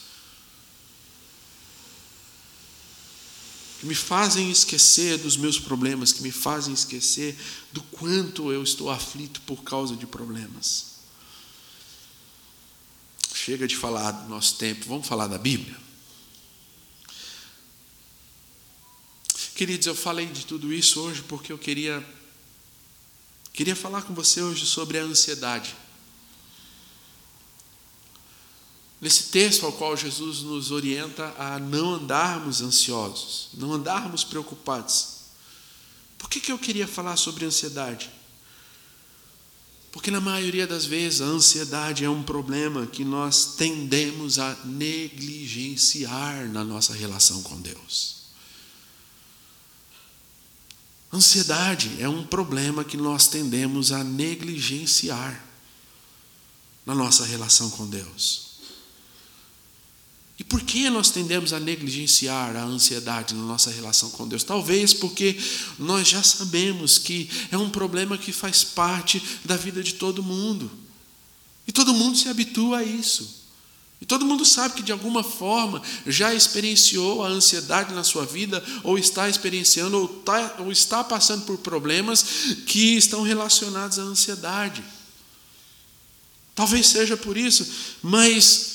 [3.85, 7.37] Que me fazem esquecer dos meus problemas, que me fazem esquecer
[7.71, 10.95] do quanto eu estou aflito por causa de problemas.
[13.31, 15.77] Chega de falar do nosso tempo, vamos falar da Bíblia.
[19.53, 22.03] Queridos, eu falei de tudo isso hoje porque eu queria
[23.53, 25.75] queria falar com você hoje sobre a ansiedade.
[29.05, 35.17] Nesse texto ao qual Jesus nos orienta a não andarmos ansiosos, não andarmos preocupados.
[36.17, 38.09] Por que, que eu queria falar sobre ansiedade?
[39.91, 46.49] Porque na maioria das vezes a ansiedade é um problema que nós tendemos a negligenciar
[46.49, 48.23] na nossa relação com Deus.
[51.13, 55.45] Ansiedade é um problema que nós tendemos a negligenciar
[56.83, 58.44] na nossa relação com Deus.
[60.37, 64.43] E por que nós tendemos a negligenciar a ansiedade na nossa relação com Deus?
[64.43, 65.37] Talvez porque
[65.79, 70.69] nós já sabemos que é um problema que faz parte da vida de todo mundo.
[71.65, 73.45] E todo mundo se habitua a isso.
[74.01, 78.61] E todo mundo sabe que de alguma forma já experienciou a ansiedade na sua vida,
[78.83, 82.23] ou está experienciando, ou, tá, ou está passando por problemas
[82.67, 84.83] que estão relacionados à ansiedade.
[86.53, 87.65] Talvez seja por isso,
[88.03, 88.74] mas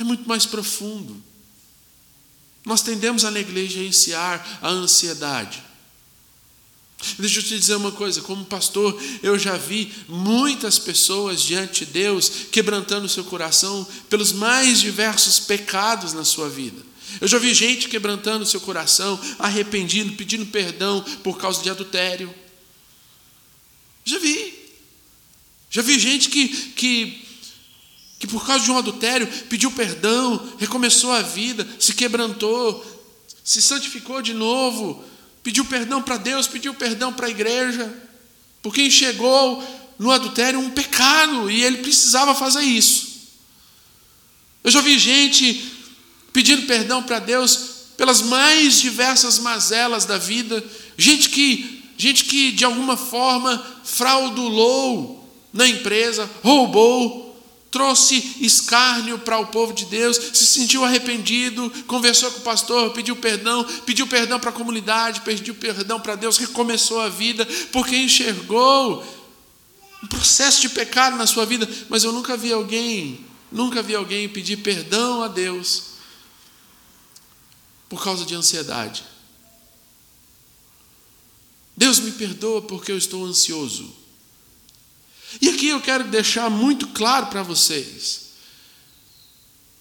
[0.00, 1.22] é muito mais profundo.
[2.64, 5.62] Nós tendemos a negligenciar a ansiedade.
[7.18, 11.92] Deixa eu te dizer uma coisa, como pastor, eu já vi muitas pessoas diante de
[11.92, 16.82] Deus quebrantando seu coração pelos mais diversos pecados na sua vida.
[17.20, 22.34] Eu já vi gente quebrantando seu coração, arrependido, pedindo perdão por causa de adultério.
[24.04, 24.54] Já vi.
[25.70, 27.29] Já vi gente que, que
[28.20, 32.84] que por causa de um adultério pediu perdão, recomeçou a vida, se quebrantou,
[33.42, 35.02] se santificou de novo,
[35.42, 37.90] pediu perdão para Deus, pediu perdão para a igreja,
[38.62, 39.64] porque enxergou
[39.98, 43.08] no adultério um pecado e ele precisava fazer isso.
[44.62, 45.72] Eu já vi gente
[46.30, 50.62] pedindo perdão para Deus pelas mais diversas mazelas da vida,
[50.98, 57.29] gente que, gente que de alguma forma fraudulou na empresa, roubou,
[57.70, 63.14] trouxe escárnio para o povo de Deus, se sentiu arrependido, conversou com o pastor, pediu
[63.14, 69.04] perdão, pediu perdão para a comunidade, pediu perdão para Deus, recomeçou a vida, porque enxergou
[70.02, 74.28] um processo de pecado na sua vida, mas eu nunca vi alguém, nunca vi alguém
[74.28, 75.90] pedir perdão a Deus
[77.88, 79.04] por causa de ansiedade.
[81.76, 83.99] Deus me perdoa porque eu estou ansioso.
[85.40, 88.30] E aqui eu quero deixar muito claro para vocês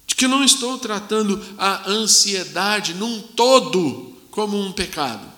[0.06, 5.32] de que eu não estou tratando a ansiedade num todo como um pecado.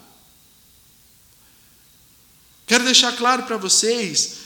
[2.65, 4.37] Quero deixar claro para vocês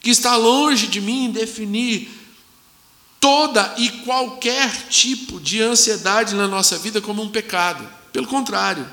[0.00, 2.10] que está longe de mim definir
[3.20, 7.88] toda e qualquer tipo de ansiedade na nossa vida como um pecado.
[8.12, 8.88] Pelo contrário.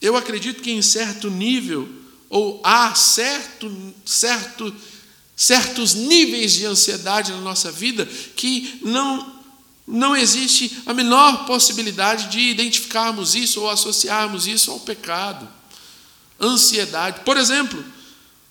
[0.00, 2.03] Eu acredito que em certo nível,
[2.34, 4.74] ou há certo, certo,
[5.36, 8.04] certos níveis de ansiedade na nossa vida
[8.34, 9.40] que não,
[9.86, 15.48] não existe a menor possibilidade de identificarmos isso ou associarmos isso ao pecado.
[16.40, 17.20] Ansiedade.
[17.20, 17.84] Por exemplo,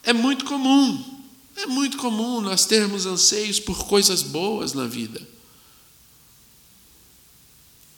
[0.02, 1.22] é muito comum,
[1.58, 5.22] é muito comum nós termos anseios por coisas boas na vida.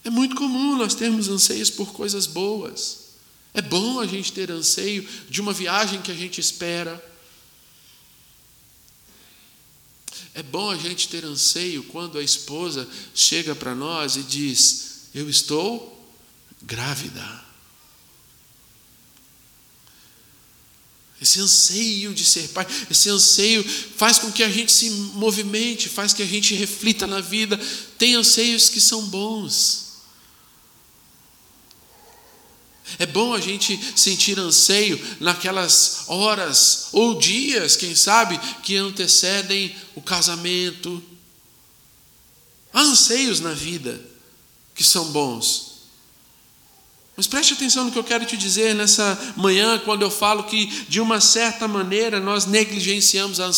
[0.04, 3.05] É muito comum nós termos anseios por coisas boas.
[3.56, 7.04] É bom a gente ter anseio de uma viagem que a gente espera.
[10.34, 15.30] É bom a gente ter anseio quando a esposa chega para nós e diz: Eu
[15.30, 16.14] estou
[16.62, 17.46] grávida.
[21.22, 26.12] Esse anseio de ser pai, esse anseio faz com que a gente se movimente, faz
[26.12, 27.58] que a gente reflita na vida.
[27.98, 29.85] Tem anseios que são bons.
[33.00, 40.02] É bom a gente sentir anseio naquelas horas ou dias, quem sabe, que antecedem o
[40.02, 41.04] casamento.
[42.72, 44.00] Há anseios na vida
[44.74, 45.76] que são bons.
[47.18, 50.66] Mas preste atenção no que eu quero te dizer nessa manhã, quando eu falo que,
[50.90, 53.50] de uma certa maneira, nós negligenciamos a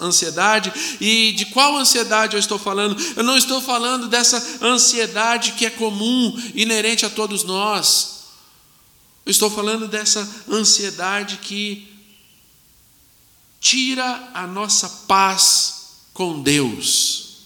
[0.00, 0.72] ansiedade.
[1.00, 2.96] E de qual ansiedade eu estou falando?
[3.16, 8.19] Eu não estou falando dessa ansiedade que é comum, inerente a todos nós.
[9.30, 11.88] Eu estou falando dessa ansiedade que
[13.60, 17.44] tira a nossa paz com Deus.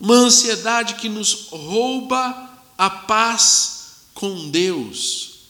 [0.00, 5.40] Uma ansiedade que nos rouba a paz com Deus.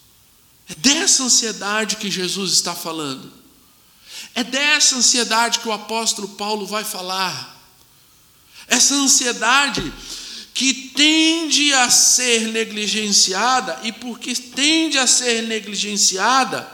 [0.69, 3.33] É dessa ansiedade que Jesus está falando.
[4.35, 7.65] É dessa ansiedade que o apóstolo Paulo vai falar.
[8.67, 9.93] Essa ansiedade
[10.55, 16.71] que tende a ser negligenciada, e porque tende a ser negligenciada,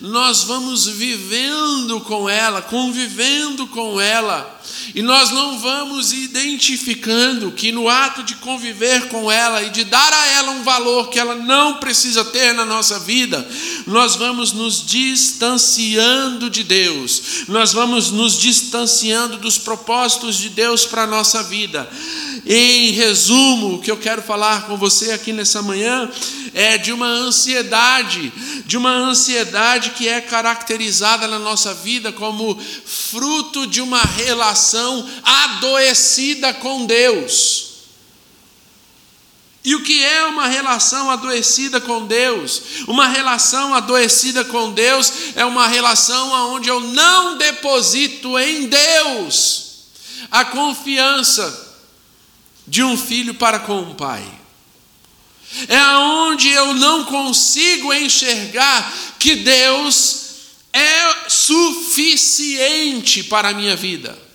[0.00, 4.59] nós vamos vivendo com ela, convivendo com ela,
[4.94, 10.12] e nós não vamos identificando que no ato de conviver com ela e de dar
[10.12, 13.46] a ela um valor que ela não precisa ter na nossa vida,
[13.86, 21.02] nós vamos nos distanciando de Deus, nós vamos nos distanciando dos propósitos de Deus para
[21.02, 21.88] a nossa vida.
[22.46, 26.10] Em resumo, o que eu quero falar com você aqui nessa manhã
[26.54, 28.32] é de uma ansiedade,
[28.66, 34.49] de uma ansiedade que é caracterizada na nossa vida como fruto de uma relação
[35.22, 37.70] adoecida com Deus.
[39.62, 42.62] E o que é uma relação adoecida com Deus?
[42.86, 49.70] Uma relação adoecida com Deus é uma relação onde eu não deposito em Deus
[50.30, 51.68] a confiança
[52.66, 54.24] de um filho para com um pai.
[55.68, 60.20] É aonde eu não consigo enxergar que Deus
[60.72, 64.29] é suficiente para a minha vida.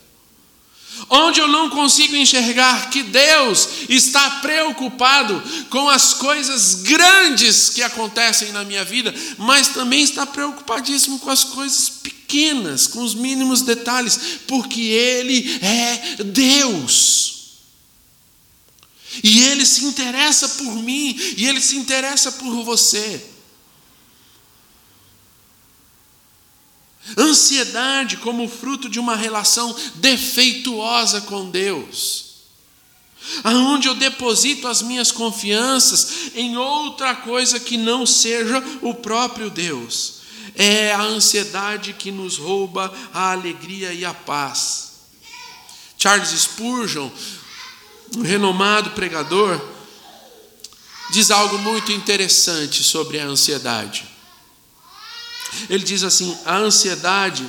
[1.09, 8.51] Onde eu não consigo enxergar que Deus está preocupado com as coisas grandes que acontecem
[8.51, 14.19] na minha vida, mas também está preocupadíssimo com as coisas pequenas, com os mínimos detalhes,
[14.47, 17.35] porque Ele é Deus.
[19.23, 23.34] E Ele se interessa por mim, e Ele se interessa por você.
[27.17, 32.25] Ansiedade como fruto de uma relação defeituosa com Deus.
[33.43, 40.15] Aonde eu deposito as minhas confianças em outra coisa que não seja o próprio Deus.
[40.55, 44.93] É a ansiedade que nos rouba a alegria e a paz.
[45.97, 47.09] Charles Spurgeon,
[48.15, 49.59] um renomado pregador,
[51.11, 54.14] diz algo muito interessante sobre a ansiedade.
[55.69, 57.47] Ele diz assim: a ansiedade,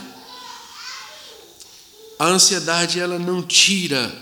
[2.19, 4.15] a ansiedade ela não tira,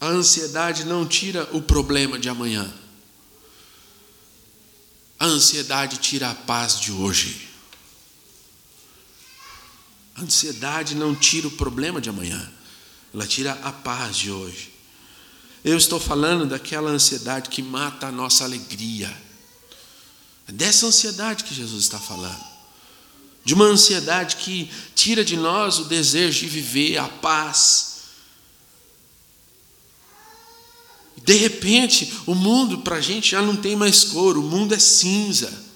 [0.00, 2.72] a ansiedade não tira o problema de amanhã.
[5.18, 7.48] A ansiedade tira a paz de hoje.
[10.16, 12.52] A ansiedade não tira o problema de amanhã,
[13.12, 14.70] ela tira a paz de hoje.
[15.62, 19.14] Eu estou falando daquela ansiedade que mata a nossa alegria
[20.48, 22.49] É dessa ansiedade que Jesus está falando.
[23.44, 27.90] De uma ansiedade que tira de nós o desejo de viver a paz.
[31.24, 34.78] De repente, o mundo para a gente já não tem mais cor, o mundo é
[34.78, 35.69] cinza.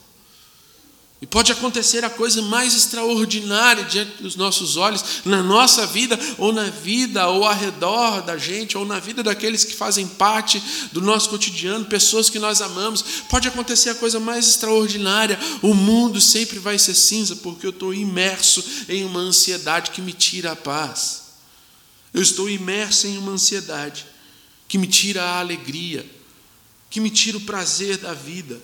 [1.24, 6.52] E pode acontecer a coisa mais extraordinária diante dos nossos olhos, na nossa vida, ou
[6.52, 10.62] na vida, ou ao redor da gente, ou na vida daqueles que fazem parte
[10.92, 13.02] do nosso cotidiano, pessoas que nós amamos.
[13.30, 17.94] Pode acontecer a coisa mais extraordinária, o mundo sempre vai ser cinza, porque eu estou
[17.94, 21.22] imerso em uma ansiedade que me tira a paz.
[22.12, 24.04] Eu estou imerso em uma ansiedade
[24.68, 26.04] que me tira a alegria,
[26.90, 28.60] que me tira o prazer da vida.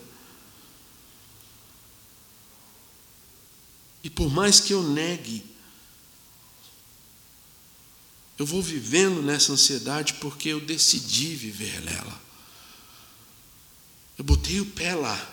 [4.03, 5.43] E por mais que eu negue,
[8.37, 12.21] eu vou vivendo nessa ansiedade porque eu decidi viver nela.
[14.17, 15.31] Eu botei o pé lá.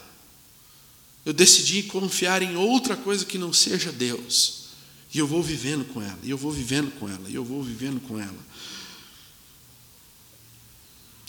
[1.25, 4.69] Eu decidi confiar em outra coisa que não seja Deus.
[5.13, 7.63] E eu vou vivendo com ela, e eu vou vivendo com ela, e eu vou
[7.63, 8.47] vivendo com ela.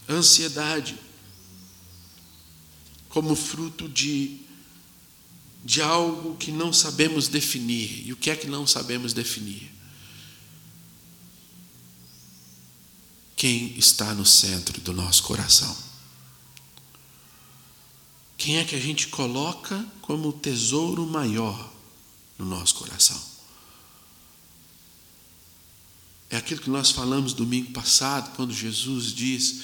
[0.07, 0.97] Ansiedade,
[3.07, 4.41] como fruto de
[5.63, 8.07] de algo que não sabemos definir.
[8.07, 9.71] E o que é que não sabemos definir?
[13.35, 15.75] Quem está no centro do nosso coração?
[18.37, 21.71] Quem é que a gente coloca como tesouro maior
[22.37, 23.21] no nosso coração?
[26.29, 29.61] É aquilo que nós falamos domingo passado, quando Jesus diz: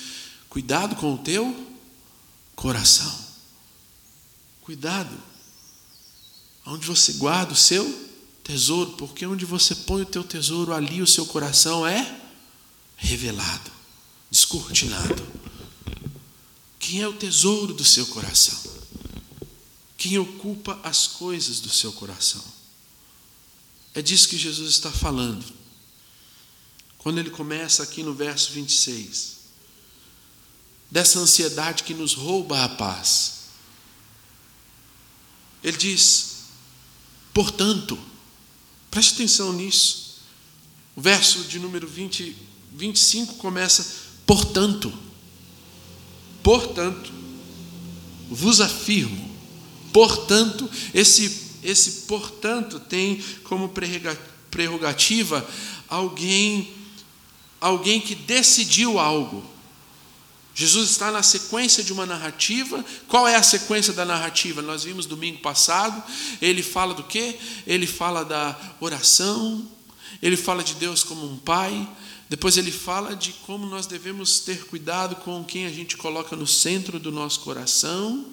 [0.50, 1.78] Cuidado com o teu
[2.56, 3.14] coração.
[4.62, 5.16] Cuidado
[6.66, 8.06] onde você guarda o seu
[8.44, 12.22] tesouro, porque onde você põe o teu tesouro, ali o seu coração é
[12.96, 13.72] revelado,
[14.30, 15.26] descortinado.
[16.80, 18.60] Quem é o tesouro do seu coração?
[19.98, 22.44] Quem ocupa as coisas do seu coração?
[23.94, 25.46] É disso que Jesus está falando.
[27.00, 29.36] Quando ele começa aqui no verso 26,
[30.92, 33.34] dessa ansiedade que nos rouba a paz.
[35.64, 36.35] Ele diz:
[37.36, 38.00] Portanto,
[38.90, 40.22] preste atenção nisso.
[40.96, 42.34] O verso de número 20,
[42.72, 43.86] 25 começa:
[44.26, 44.94] Portanto,
[46.42, 47.12] portanto,
[48.30, 49.30] vos afirmo,
[49.92, 53.70] portanto, esse, esse portanto tem como
[54.50, 55.46] prerrogativa
[55.90, 56.72] alguém,
[57.60, 59.44] alguém que decidiu algo.
[60.58, 62.84] Jesus está na sequência de uma narrativa.
[63.10, 64.62] Qual é a sequência da narrativa?
[64.62, 66.02] Nós vimos domingo passado.
[66.42, 67.38] Ele fala do quê?
[67.68, 69.70] Ele fala da oração,
[70.22, 71.86] ele fala de Deus como um pai,
[72.30, 76.48] depois ele fala de como nós devemos ter cuidado com quem a gente coloca no
[76.48, 78.26] centro do nosso coração.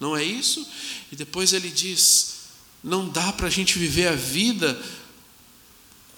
[0.00, 0.66] Não é isso?
[1.12, 2.34] E depois ele diz:
[2.82, 4.82] não dá para a gente viver a vida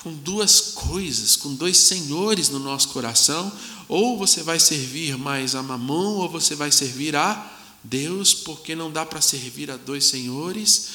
[0.03, 3.53] com duas coisas, com dois senhores no nosso coração,
[3.89, 8.93] ou você vai servir mais a mamão, ou você vai servir a Deus, porque não
[8.93, 10.89] dá para servir a dois senhores.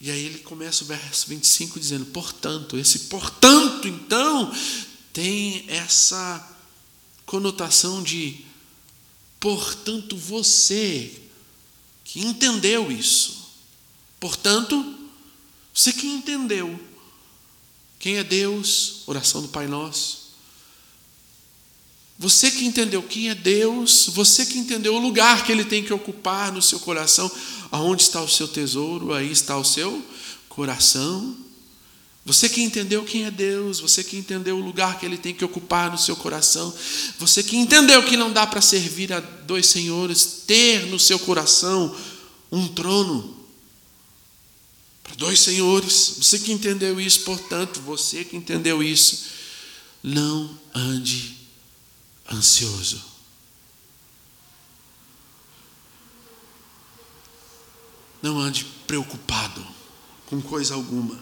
[0.00, 4.52] E aí ele começa o verso 25 dizendo: portanto, esse portanto, então,
[5.12, 6.56] tem essa
[7.26, 8.44] conotação de,
[9.40, 11.20] portanto, você
[12.04, 13.50] que entendeu isso,
[14.20, 14.94] portanto,
[15.74, 16.78] você que entendeu
[17.98, 19.02] quem é Deus?
[19.06, 20.27] Oração do Pai Nosso.
[22.18, 25.92] Você que entendeu quem é Deus, você que entendeu o lugar que Ele tem que
[25.92, 27.30] ocupar no seu coração,
[27.70, 30.02] aonde está o seu tesouro, aí está o seu
[30.48, 31.36] coração.
[32.26, 35.44] Você que entendeu quem é Deus, você que entendeu o lugar que Ele tem que
[35.44, 36.74] ocupar no seu coração,
[37.20, 41.94] você que entendeu que não dá para servir a dois senhores, ter no seu coração
[42.50, 43.36] um trono,
[45.04, 46.16] para dois senhores.
[46.18, 49.26] Você que entendeu isso, portanto, você que entendeu isso,
[50.02, 51.37] não ande
[52.30, 53.02] ansioso.
[58.22, 59.64] Não ande preocupado
[60.26, 61.18] com coisa alguma.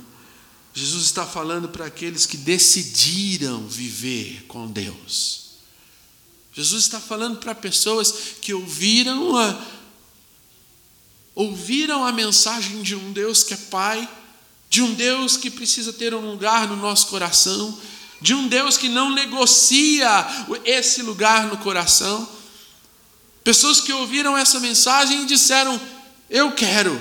[0.74, 5.46] Jesus está falando para aqueles que decidiram viver com Deus.
[6.52, 9.66] Jesus está falando para pessoas que ouviram a,
[11.34, 14.08] ouviram a mensagem de um Deus que é Pai,
[14.68, 17.78] de um Deus que precisa ter um lugar no nosso coração,
[18.20, 20.26] de um Deus que não negocia
[20.64, 22.28] esse lugar no coração.
[23.44, 25.80] Pessoas que ouviram essa mensagem e disseram:
[26.28, 27.00] Eu quero,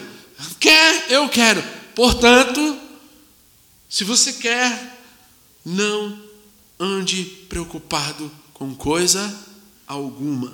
[0.60, 1.64] quer, eu quero.
[1.96, 2.80] Portanto,
[3.90, 5.02] se você quer,
[5.64, 6.22] não
[6.80, 9.34] ande preocupado com coisa
[9.88, 10.54] alguma.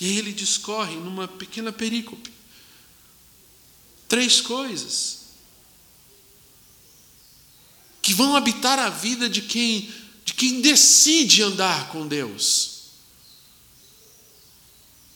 [0.00, 2.32] E aí ele discorre numa pequena perícope.
[4.08, 5.23] Três coisas
[8.04, 9.90] que vão habitar a vida de quem,
[10.26, 12.72] de quem decide andar com Deus.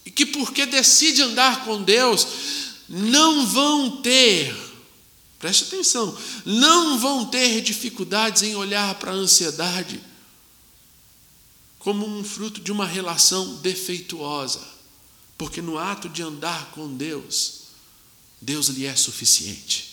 [0.03, 2.27] E que porque decide andar com Deus,
[2.89, 4.57] não vão ter,
[5.37, 10.01] preste atenção, não vão ter dificuldades em olhar para a ansiedade
[11.77, 14.67] como um fruto de uma relação defeituosa,
[15.37, 17.65] porque no ato de andar com Deus,
[18.41, 19.88] Deus lhe é suficiente.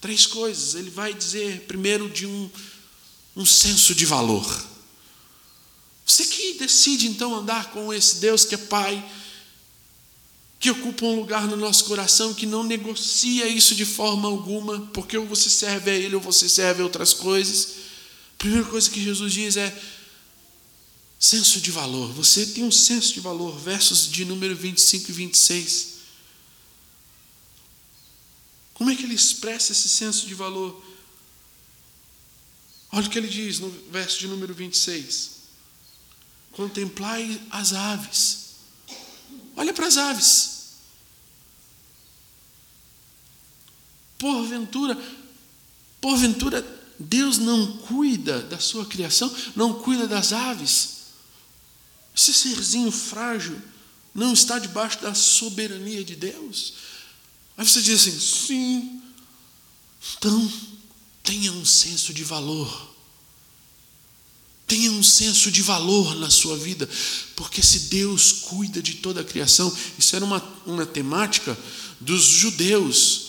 [0.00, 2.50] Três coisas, ele vai dizer, primeiro, de um,
[3.34, 4.66] um senso de valor.
[6.04, 9.04] Você que decide então andar com esse Deus que é Pai,
[10.58, 15.18] que ocupa um lugar no nosso coração, que não negocia isso de forma alguma, porque
[15.18, 17.68] ou você serve a Ele ou você serve a outras coisas.
[18.34, 19.76] A primeira coisa que Jesus diz é
[21.18, 22.12] senso de valor.
[22.12, 25.95] Você tem um senso de valor, versos de número 25 e 26.
[28.76, 30.84] Como é que ele expressa esse senso de valor?
[32.92, 35.30] Olha o que ele diz no verso de número 26.
[36.52, 38.50] Contemplai as aves.
[39.56, 40.56] Olha para as aves.
[44.18, 44.98] Porventura,
[45.98, 46.62] porventura,
[46.98, 50.96] Deus não cuida da sua criação, não cuida das aves.
[52.14, 53.58] Esse serzinho frágil
[54.14, 56.74] não está debaixo da soberania de Deus.
[57.56, 59.02] Aí você diz assim: sim,
[60.18, 60.52] então
[61.22, 62.94] tenha um senso de valor.
[64.66, 66.88] Tenha um senso de valor na sua vida,
[67.36, 71.56] porque se Deus cuida de toda a criação, isso era uma, uma temática
[72.00, 73.26] dos judeus,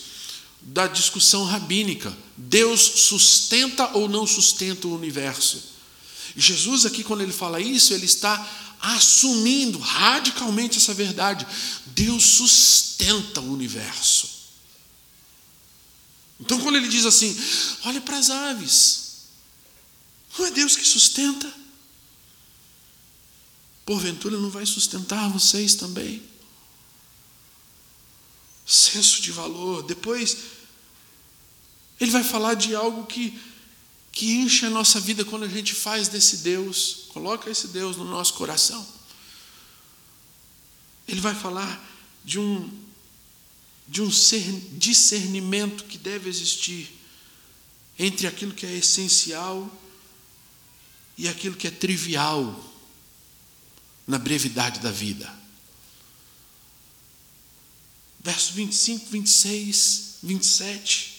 [0.62, 2.16] da discussão rabínica.
[2.36, 5.62] Deus sustenta ou não sustenta o universo?
[6.36, 8.48] Jesus, aqui, quando ele fala isso, ele está
[8.82, 11.46] assumindo radicalmente essa verdade.
[11.98, 14.30] Deus sustenta o universo.
[16.40, 17.36] Então, quando ele diz assim:
[17.86, 19.24] olha para as aves,
[20.38, 21.52] não é Deus que sustenta?
[23.84, 26.22] Porventura não vai sustentar vocês também?
[28.64, 29.82] Senso de valor.
[29.82, 30.38] Depois,
[32.00, 33.42] ele vai falar de algo que,
[34.12, 38.06] que enche a nossa vida quando a gente faz desse Deus, coloca esse Deus no
[38.06, 38.97] nosso coração.
[41.08, 41.84] Ele vai falar
[42.24, 42.70] de um,
[43.88, 44.10] de um
[44.74, 46.92] discernimento que deve existir
[47.98, 49.72] entre aquilo que é essencial
[51.18, 52.64] e aquilo que é trivial
[54.06, 55.34] na brevidade da vida.
[58.20, 61.18] Verso 25, 26, 27.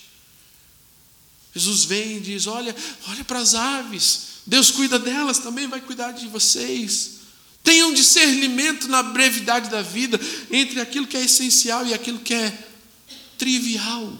[1.54, 2.74] Jesus vem e diz: Olha,
[3.08, 7.17] olha para as aves, Deus cuida delas, também vai cuidar de vocês.
[7.68, 10.18] Tenham discernimento na brevidade da vida
[10.50, 12.50] entre aquilo que é essencial e aquilo que é
[13.36, 14.10] trivial.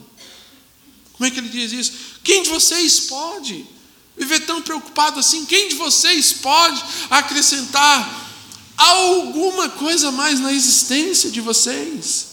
[1.14, 1.92] Como é que ele diz isso?
[2.22, 3.64] Quem de vocês pode
[4.14, 5.46] viver tão preocupado assim?
[5.46, 8.30] Quem de vocês pode acrescentar
[8.76, 12.26] alguma coisa mais na existência de vocês?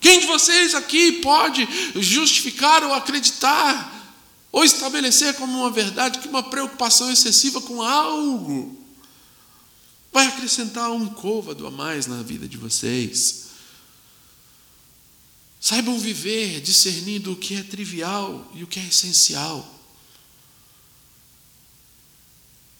[0.00, 4.16] Quem de vocês aqui pode justificar ou acreditar
[4.50, 8.79] ou estabelecer como uma verdade que uma preocupação excessiva com algo
[10.12, 13.50] vai acrescentar um côvado a mais na vida de vocês?
[15.60, 19.78] Saibam viver discernindo o que é trivial e o que é essencial.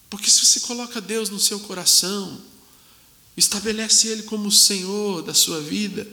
[0.09, 2.41] Porque se você coloca Deus no seu coração,
[3.37, 6.07] estabelece Ele como o Senhor da sua vida,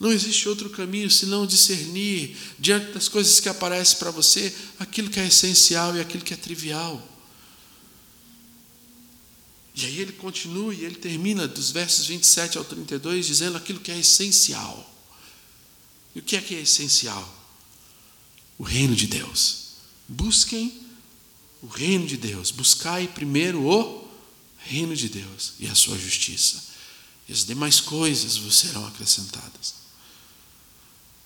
[0.00, 5.18] não existe outro caminho senão discernir, diante das coisas que aparecem para você, aquilo que
[5.18, 7.17] é essencial e aquilo que é trivial.
[9.80, 13.92] E aí ele continua e ele termina dos versos 27 ao 32 dizendo aquilo que
[13.92, 14.92] é essencial.
[16.16, 17.32] E o que é que é essencial?
[18.58, 19.68] O reino de Deus.
[20.08, 20.82] Busquem
[21.62, 22.50] o reino de Deus.
[22.50, 24.08] Buscai primeiro o
[24.56, 26.60] reino de Deus e a sua justiça.
[27.28, 29.74] E as demais coisas vos serão acrescentadas.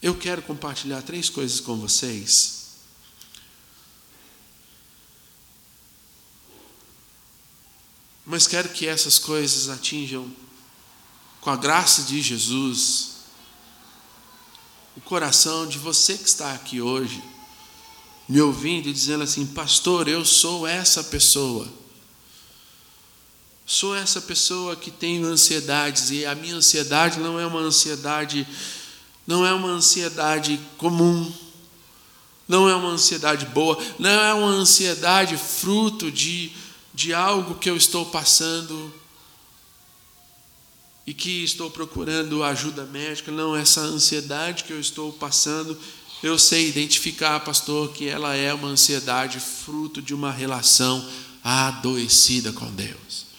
[0.03, 2.62] Eu quero compartilhar três coisas com vocês.
[8.25, 10.31] Mas quero que essas coisas atinjam,
[11.41, 13.13] com a graça de Jesus,
[14.97, 17.23] o coração de você que está aqui hoje
[18.29, 21.69] me ouvindo e dizendo assim: Pastor, eu sou essa pessoa.
[23.65, 28.47] Sou essa pessoa que tem ansiedades e a minha ansiedade não é uma ansiedade
[29.27, 31.33] não é uma ansiedade comum,
[32.49, 36.51] não é uma ansiedade boa, não é uma ansiedade fruto de
[36.95, 38.93] de algo que eu estou passando
[41.07, 45.79] e que estou procurando ajuda médica, não, essa ansiedade que eu estou passando,
[46.23, 51.05] eu sei identificar, pastor, que ela é uma ansiedade fruto de uma relação
[51.43, 53.32] adoecida com Deus.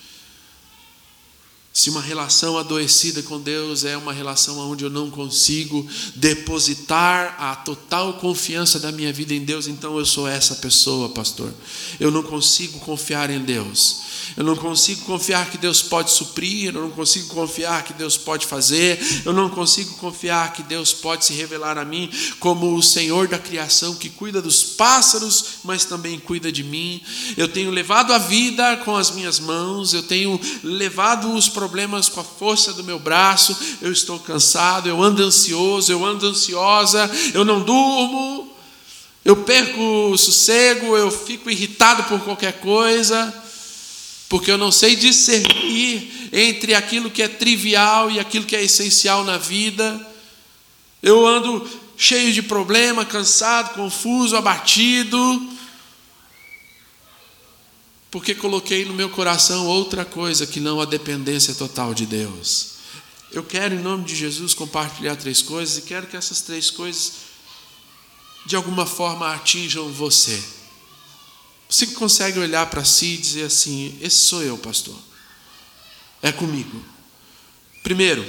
[1.74, 7.56] Se uma relação adoecida com Deus é uma relação onde eu não consigo depositar a
[7.56, 11.52] total confiança da minha vida em Deus, então eu sou essa pessoa, pastor.
[12.00, 14.13] Eu não consigo confiar em Deus.
[14.36, 18.46] Eu não consigo confiar que Deus pode suprir, eu não consigo confiar que Deus pode
[18.46, 22.10] fazer, eu não consigo confiar que Deus pode se revelar a mim
[22.40, 27.02] como o Senhor da criação que cuida dos pássaros, mas também cuida de mim.
[27.38, 32.20] Eu tenho levado a vida com as minhas mãos, eu tenho levado os problemas com
[32.20, 37.46] a força do meu braço, eu estou cansado, eu ando ansioso, eu ando ansiosa, eu
[37.46, 38.52] não durmo.
[39.26, 43.43] Eu perco o sossego, eu fico irritado por qualquer coisa
[44.34, 49.24] porque eu não sei discernir entre aquilo que é trivial e aquilo que é essencial
[49.24, 50.12] na vida.
[51.04, 55.20] Eu ando cheio de problema, cansado, confuso, abatido,
[58.10, 62.78] porque coloquei no meu coração outra coisa que não a dependência total de Deus.
[63.32, 67.12] Eu quero, em nome de Jesus, compartilhar três coisas e quero que essas três coisas,
[68.48, 70.63] de alguma forma, atinjam você.
[71.74, 74.96] Você consegue olhar para si e dizer assim: Esse sou eu, pastor.
[76.22, 76.86] É comigo.
[77.82, 78.24] Primeiro,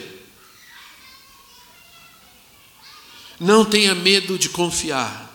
[3.39, 5.31] não tenha medo de confiar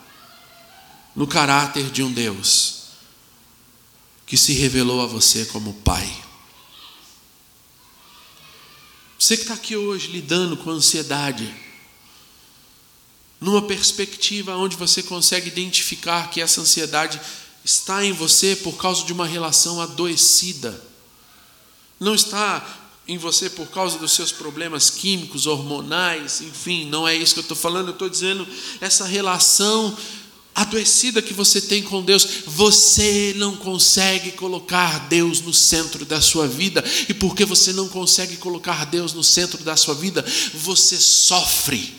[1.16, 2.86] no caráter de um Deus
[4.26, 6.12] que se revelou a você como Pai.
[9.20, 11.54] Você que está aqui hoje lidando com ansiedade,
[13.40, 17.22] numa perspectiva onde você consegue identificar que essa ansiedade
[17.64, 20.82] está em você por causa de uma relação adoecida.
[22.00, 22.66] Não está
[23.08, 27.42] em você por causa dos seus problemas químicos, hormonais, enfim, não é isso que eu
[27.44, 28.48] estou falando, eu estou dizendo
[28.80, 29.98] essa relação
[30.54, 36.48] adoecida que você tem com Deus, você não consegue colocar Deus no centro da sua
[36.48, 41.99] vida, e porque você não consegue colocar Deus no centro da sua vida, você sofre.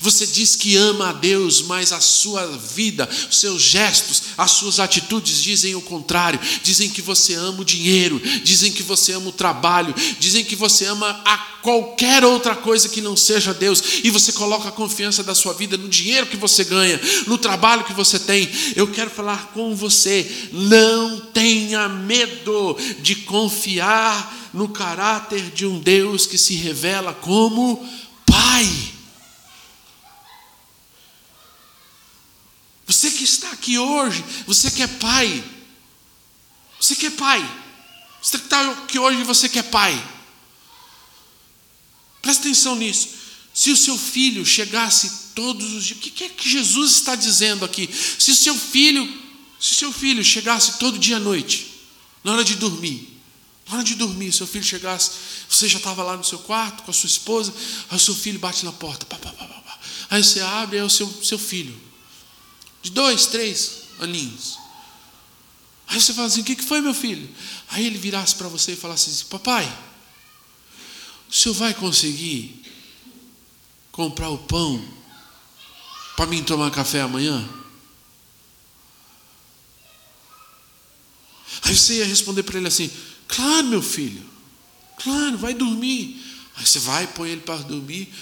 [0.00, 4.80] Você diz que ama a Deus, mas a sua vida, os seus gestos, as suas
[4.80, 6.40] atitudes dizem o contrário.
[6.62, 10.86] Dizem que você ama o dinheiro, dizem que você ama o trabalho, dizem que você
[10.86, 13.82] ama a qualquer outra coisa que não seja Deus.
[14.02, 17.84] E você coloca a confiança da sua vida no dinheiro que você ganha, no trabalho
[17.84, 18.50] que você tem.
[18.74, 20.50] Eu quero falar com você.
[20.52, 27.88] Não tenha medo de confiar no caráter de um Deus que se revela como
[28.26, 28.68] Pai.
[32.92, 35.42] Você que está aqui hoje, você que é pai,
[36.78, 37.40] você que é pai,
[38.20, 39.92] você que está aqui hoje você que é pai,
[42.20, 43.08] presta atenção nisso.
[43.54, 47.64] Se o seu filho chegasse todos os dias, o que é que Jesus está dizendo
[47.64, 47.88] aqui?
[48.18, 49.06] Se o seu filho,
[49.58, 51.66] se o seu filho chegasse todo dia à noite,
[52.22, 53.08] na hora de dormir,
[53.68, 55.12] na hora de dormir, seu filho chegasse,
[55.48, 57.54] você já estava lá no seu quarto com a sua esposa,
[57.88, 59.78] aí o seu filho bate na porta, pá, pá, pá,
[60.10, 61.91] aí você abre, é o seu, seu filho
[62.82, 64.58] de dois, três aninhos.
[65.86, 67.28] Aí você fala assim: o que foi, meu filho?
[67.68, 69.66] Aí ele virasse para você e falasse assim: Papai,
[71.30, 72.62] o senhor vai conseguir
[73.90, 74.82] comprar o pão
[76.16, 77.48] para mim tomar café amanhã?
[81.62, 82.90] Aí você ia responder para ele assim:
[83.28, 84.24] Claro, meu filho,
[85.02, 86.20] claro, vai dormir.
[86.56, 88.12] Aí você vai, põe ele para dormir.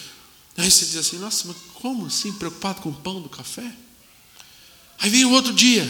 [0.57, 2.33] Aí você diz assim: Nossa, mas como assim?
[2.33, 3.75] Preocupado com o pão do café?
[5.01, 5.85] Aí vem o outro dia.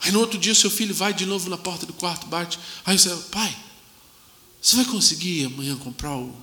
[0.00, 2.58] Aí no outro dia seu filho vai de novo na porta do quarto, bate.
[2.84, 3.56] Aí você, pai,
[4.60, 6.36] você vai conseguir amanhã comprar o,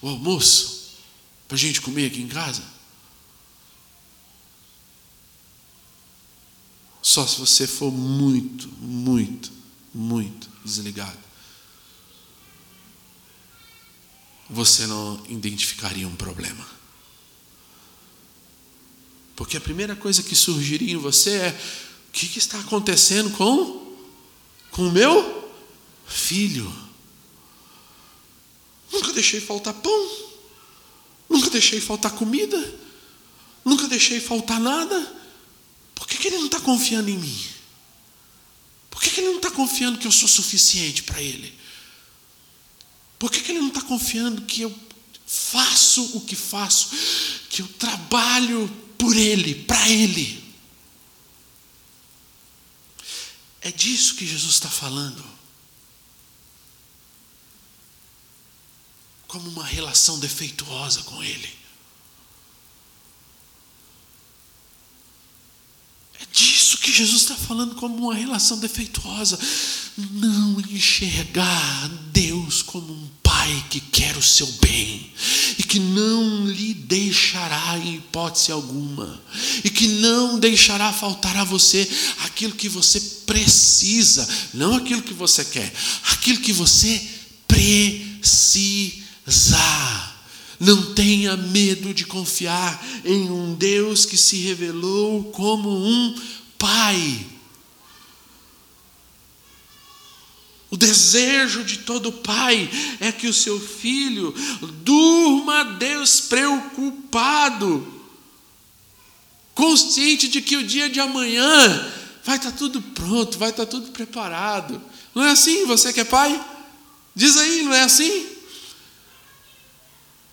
[0.00, 0.96] o almoço
[1.48, 2.62] para a gente comer aqui em casa?
[7.02, 9.50] Só se você for muito, muito,
[9.92, 11.18] muito desligado.
[14.48, 16.81] Você não identificaria um problema.
[19.34, 21.60] Porque a primeira coisa que surgiria em você é:
[22.08, 23.96] o que, está acontecendo com,
[24.70, 25.50] com o meu
[26.06, 26.72] filho?
[28.92, 30.10] Nunca deixei faltar pão,
[31.28, 32.80] nunca deixei faltar comida,
[33.64, 35.20] nunca deixei faltar nada.
[35.94, 37.44] Por que, que ele não está confiando em mim?
[38.90, 41.58] Por que, que ele não está confiando que eu sou suficiente para ele?
[43.18, 44.74] Por que, que ele não está confiando que eu
[45.26, 46.90] faço o que faço,
[47.48, 48.70] que eu trabalho
[49.02, 50.40] por Ele, para Ele.
[53.60, 55.24] É disso que Jesus está falando.
[59.26, 61.52] Como uma relação defeituosa com Ele.
[66.20, 69.36] É disso que Jesus está falando como uma relação defeituosa.
[69.96, 73.08] Não enxergar Deus como um
[73.42, 75.10] Pai que quer o seu bem
[75.58, 79.20] e que não lhe deixará em hipótese alguma
[79.64, 85.44] e que não deixará faltar a você aquilo que você precisa, não aquilo que você
[85.44, 85.72] quer,
[86.12, 87.02] aquilo que você
[87.48, 88.92] precisa.
[90.60, 96.14] Não tenha medo de confiar em um Deus que se revelou como um
[96.56, 97.31] Pai.
[100.72, 104.34] O desejo de todo pai é que o seu filho
[104.82, 107.86] durma despreocupado,
[109.54, 111.92] consciente de que o dia de amanhã
[112.24, 114.80] vai estar tudo pronto, vai estar tudo preparado.
[115.14, 115.66] Não é assim?
[115.66, 116.42] Você que é pai?
[117.14, 118.26] Diz aí, não é assim?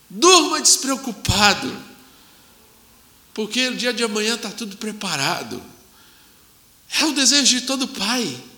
[0.08, 1.70] Durma despreocupado,
[3.34, 5.62] porque o dia de amanhã está tudo preparado.
[6.98, 8.48] É o desejo de todo pai.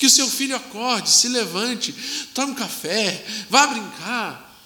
[0.00, 1.94] Que o seu filho acorde, se levante,
[2.34, 4.58] tome café, vá brincar,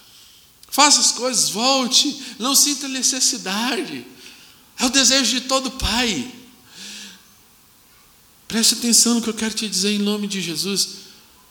[0.71, 4.07] faça as coisas, volte, não sinta necessidade.
[4.79, 6.31] É o desejo de todo pai.
[8.47, 10.89] Preste atenção no que eu quero te dizer em nome de Jesus.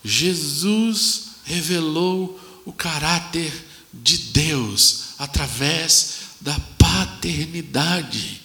[0.02, 3.52] Jesus revelou o caráter
[3.92, 8.43] de Deus através da paternidade.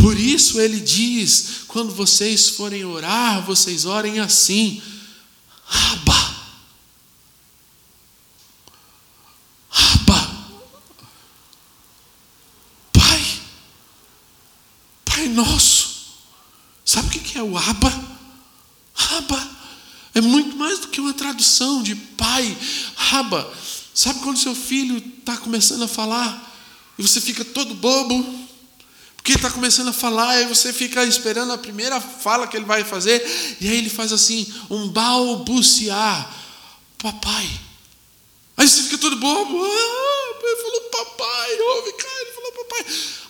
[0.00, 4.82] Por isso ele diz: quando vocês forem orar, vocês orem assim,
[5.68, 6.36] Abba.
[9.70, 10.30] Abba.
[12.92, 13.40] Pai.
[15.04, 15.90] Pai nosso.
[16.84, 18.10] Sabe o que é o Abba?
[19.12, 19.50] Abba
[20.14, 22.56] é muito mais do que uma tradução de pai.
[23.12, 23.52] Abba.
[23.94, 26.48] Sabe quando seu filho está começando a falar
[26.98, 28.48] e você fica todo bobo?
[29.20, 32.84] Porque está começando a falar, e você fica esperando a primeira fala que ele vai
[32.84, 33.22] fazer,
[33.60, 36.34] e aí ele faz assim, um balbuciar.
[36.96, 37.50] Papai.
[38.56, 39.62] Aí você fica todo bobo.
[39.62, 42.86] Ah, ele falou papai, ouve, cara, ele falou papai.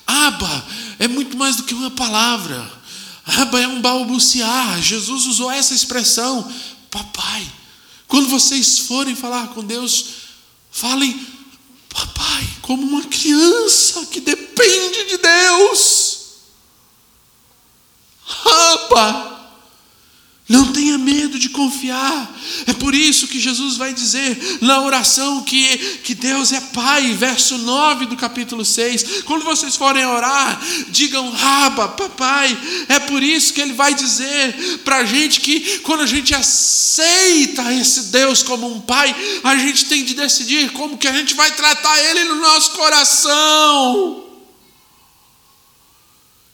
[0.07, 0.67] Aba
[1.01, 2.71] é muito mais do que uma palavra.
[3.27, 4.81] Aba é um balbuciar.
[4.81, 6.53] Jesus usou essa expressão,
[6.89, 7.47] papai.
[8.07, 10.07] Quando vocês forem falar com Deus,
[10.71, 11.27] falem
[11.93, 16.21] Papai, como uma criança que depende de Deus.
[18.45, 19.30] Abba,
[20.51, 22.37] não tenha medo de confiar.
[22.67, 27.57] É por isso que Jesus vai dizer na oração que, que Deus é Pai, verso
[27.57, 29.23] 9 do capítulo 6.
[29.23, 32.59] Quando vocês forem orar, digam Raba, Papai.
[32.89, 37.73] É por isso que ele vai dizer para a gente que quando a gente aceita
[37.73, 41.53] esse Deus como um Pai, a gente tem de decidir como que a gente vai
[41.53, 44.30] tratar Ele no nosso coração.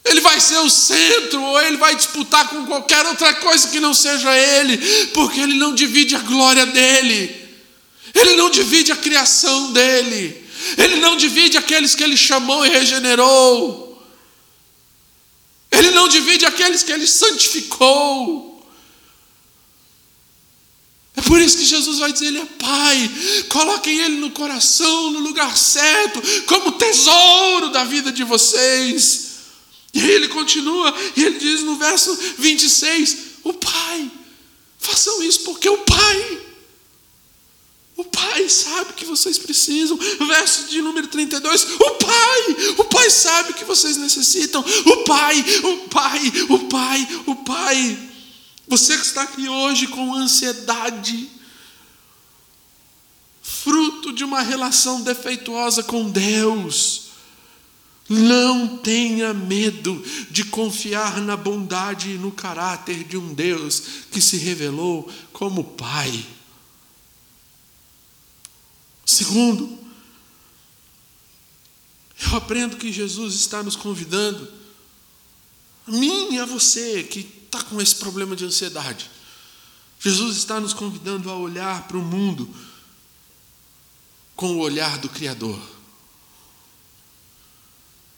[0.06, 3.92] Ele vai ser o centro, ou ele vai disputar com qualquer outra coisa que não
[3.92, 4.78] seja ele,
[5.08, 7.34] porque ele não divide a glória dele,
[8.14, 10.48] ele não divide a criação dele,
[10.78, 14.00] ele não divide aqueles que ele chamou e regenerou,
[15.72, 18.54] ele não divide aqueles que ele santificou.
[21.16, 23.10] É por isso que Jesus vai dizer: Ele é Pai.
[23.48, 29.25] Coloquem Ele no coração, no lugar certo, como tesouro da vida de vocês.
[29.96, 34.10] E aí ele continua, e ele diz no verso 26: O Pai,
[34.78, 36.40] façam isso porque o Pai,
[37.96, 39.96] o Pai sabe que vocês precisam.
[39.96, 44.62] Verso de número 32: O Pai, o Pai sabe que vocês necessitam.
[44.84, 47.98] O Pai, o Pai, o Pai, o Pai.
[48.68, 51.30] Você que está aqui hoje com ansiedade,
[53.40, 57.05] fruto de uma relação defeituosa com Deus,
[58.08, 64.36] não tenha medo de confiar na bondade e no caráter de um Deus que se
[64.36, 66.24] revelou como Pai.
[69.04, 69.78] Segundo,
[72.24, 74.48] eu aprendo que Jesus está nos convidando,
[75.86, 79.10] a mim e a você que está com esse problema de ansiedade.
[79.98, 82.48] Jesus está nos convidando a olhar para o mundo
[84.34, 85.75] com o olhar do Criador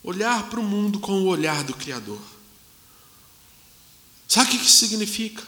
[0.09, 2.19] olhar para o mundo com o olhar do Criador.
[4.27, 5.47] Sabe o que isso significa?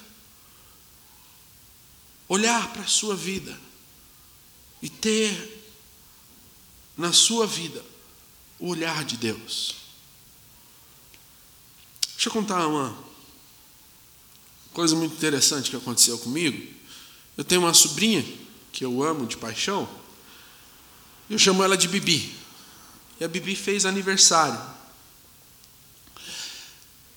[2.29, 3.59] Olhar para a sua vida
[4.83, 5.65] e ter
[6.95, 7.83] na sua vida
[8.59, 9.77] o olhar de Deus.
[12.13, 12.95] Deixa eu contar uma,
[14.75, 16.71] coisa muito interessante que aconteceu comigo.
[17.35, 18.23] Eu tenho uma sobrinha
[18.71, 19.89] que eu amo de paixão.
[21.31, 22.39] Eu chamo ela de Bibi.
[23.21, 24.59] E a Bibi fez aniversário.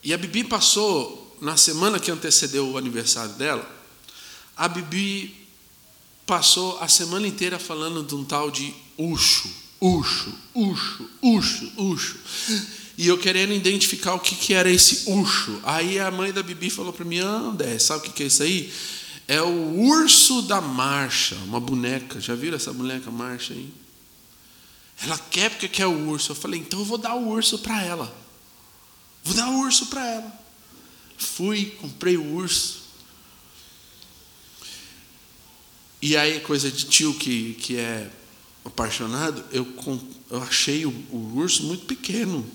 [0.04, 3.66] E a Bibi passou, na semana que antecedeu o aniversário dela,
[4.58, 5.34] a Bibi
[6.26, 9.49] passou a semana inteira falando de um tal de Ucho,
[9.80, 12.20] Ucho, Ucho, Ucho, Ucho.
[12.97, 15.60] E eu querendo identificar o que, que era esse Ucho.
[15.64, 18.43] Aí a mãe da Bibi falou para mim: André, sabe o que, que é isso
[18.43, 18.74] aí?
[19.26, 22.20] É o urso da marcha, uma boneca.
[22.20, 23.83] Já viram essa boneca marcha aí?
[25.02, 26.32] Ela quer porque quer o urso.
[26.32, 28.14] Eu falei, então eu vou dar o urso para ela.
[29.24, 30.44] Vou dar o urso para ela.
[31.18, 32.84] Fui, comprei o urso.
[36.02, 38.12] E aí, coisa de tio que, que é
[38.66, 39.66] apaixonado, eu,
[40.30, 42.46] eu achei o, o urso muito pequeno.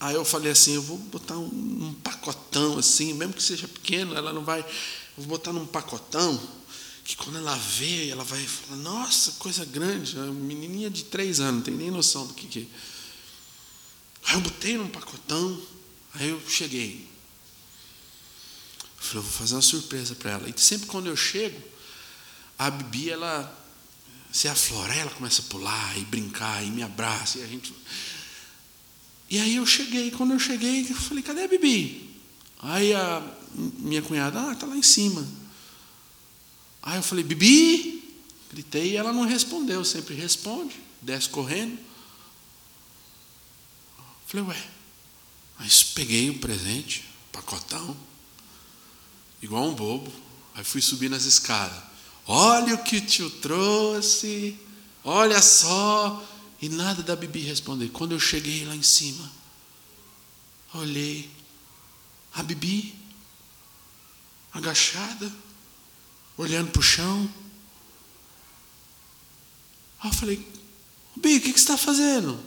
[0.00, 4.14] Aí eu falei assim, eu vou botar um, um, pacotão assim, mesmo que seja pequeno,
[4.14, 4.60] ela não vai.
[4.60, 4.66] Eu
[5.16, 6.40] vou botar num pacotão
[7.08, 11.54] que quando ela vê, ela vai falar, nossa, coisa grande, uma menininha de três anos,
[11.54, 12.60] não tem nem noção do que que.
[12.60, 14.30] É.
[14.30, 15.58] Aí eu botei num pacotão,
[16.12, 17.08] aí eu cheguei.
[18.98, 20.50] Eu falei, vou fazer uma surpresa para ela.
[20.50, 21.58] E sempre quando eu chego,
[22.58, 23.66] a Bibi, ela
[24.30, 27.72] se aflora, ela começa a pular e brincar e me abraça e a gente
[29.30, 32.14] e aí eu cheguei, quando eu cheguei, eu falei, cadê a Bibi?
[32.60, 33.22] Aí a
[33.54, 35.26] minha cunhada, ah, está lá em cima.
[36.88, 38.02] Aí eu falei, Bibi?
[38.50, 41.78] Gritei e ela não respondeu, sempre responde, desce correndo.
[44.26, 44.68] Falei, ué,
[45.58, 47.94] mas peguei o presente, pacotão,
[49.42, 50.10] igual um bobo.
[50.54, 51.78] Aí fui subir nas escadas.
[52.26, 54.58] Olha o que o tio trouxe,
[55.04, 56.26] olha só.
[56.58, 57.90] E nada da Bibi responder.
[57.90, 59.30] Quando eu cheguei lá em cima,
[60.72, 61.30] olhei
[62.32, 62.94] a Bibi
[64.54, 65.30] agachada,
[66.38, 67.28] olhando para o chão.
[70.00, 70.48] Aí eu falei,
[71.16, 72.38] Bi, o que, que você está fazendo?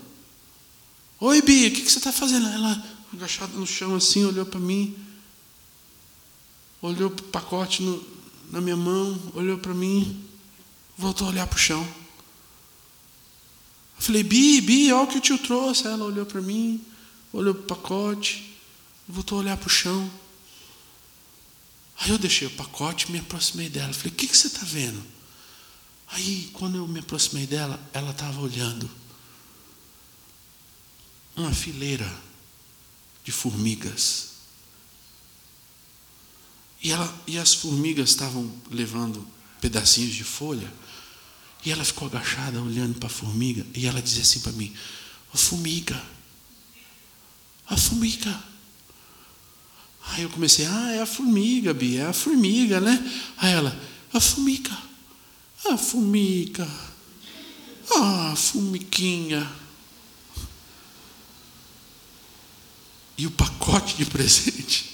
[1.20, 2.48] Oi, Bi, o que, que você está fazendo?
[2.48, 2.84] Ela
[3.14, 4.98] agachada no chão assim, olhou para mim,
[6.82, 8.04] olhou para o pacote no,
[8.50, 10.26] na minha mão, olhou para mim,
[10.98, 11.86] voltou a olhar para o chão.
[13.98, 15.86] Eu falei, Bi, Bi, olha o que o tio trouxe.
[15.86, 16.84] Ela olhou para mim,
[17.34, 18.58] olhou para o pacote,
[19.08, 20.10] voltou a olhar para o chão.
[22.02, 23.94] Aí eu deixei o pacote e me aproximei dela.
[23.94, 25.02] Falei, o que, que você está vendo?
[26.08, 28.90] Aí, quando eu me aproximei dela, ela estava olhando
[31.36, 32.12] uma fileira
[33.24, 34.32] de formigas.
[36.82, 39.26] E, ela, e as formigas estavam levando
[39.62, 40.74] pedacinhos de folha
[41.64, 44.76] e ela ficou agachada, olhando para a formiga, e ela dizia assim para mim:
[45.32, 46.04] A formiga,
[47.68, 48.51] a formiga.
[50.12, 53.00] Aí eu comecei: Ah, é a formiga, Bia, é a formiga, né?
[53.38, 53.78] Aí ela:
[54.14, 54.78] A formiga,
[55.66, 56.68] a formiga,
[57.96, 59.52] a formiguinha.
[63.18, 64.90] E o pacote de presente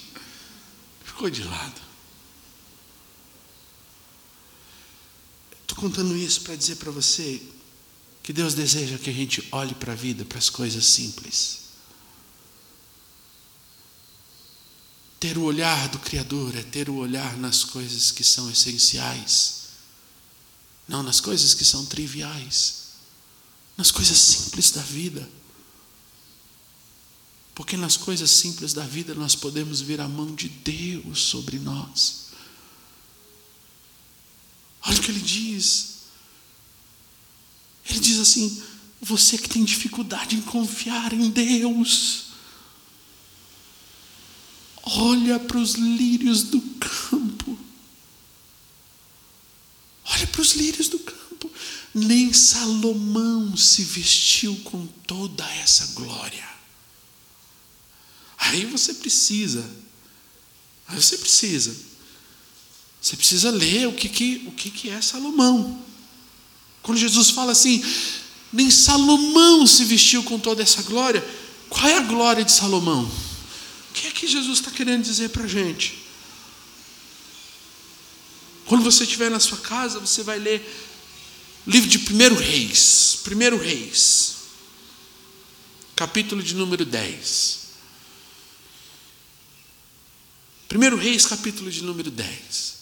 [1.04, 1.88] ficou de lado.
[5.78, 7.40] contando isso para dizer para você
[8.22, 11.57] que Deus deseja que a gente olhe para a vida, para as coisas simples.
[15.20, 19.62] Ter o olhar do Criador é ter o olhar nas coisas que são essenciais,
[20.86, 22.74] não nas coisas que são triviais,
[23.76, 25.28] nas coisas simples da vida.
[27.54, 32.28] Porque nas coisas simples da vida nós podemos ver a mão de Deus sobre nós.
[34.82, 35.96] Olha o que ele diz.
[37.90, 38.62] Ele diz assim:
[39.00, 42.27] você que tem dificuldade em confiar em Deus,
[44.96, 47.58] olha para os lírios do campo.
[50.04, 51.50] Olha para os lírios do campo.
[51.94, 56.48] Nem Salomão se vestiu com toda essa glória.
[58.38, 59.68] Aí você precisa,
[60.86, 61.88] aí você precisa
[63.00, 65.78] você precisa ler o que, que, o que, que é Salomão.
[66.82, 67.82] Quando Jesus fala assim,
[68.52, 71.26] nem Salomão se vestiu com toda essa glória,
[71.68, 73.10] qual é a glória de Salomão?
[73.90, 75.98] O que é que Jesus está querendo dizer para a gente?
[78.66, 80.62] Quando você estiver na sua casa, você vai ler
[81.66, 84.36] livro de 1 Reis, 1 Reis,
[85.96, 87.58] capítulo de número 10.
[90.70, 92.78] 1 Reis, capítulo de número 10.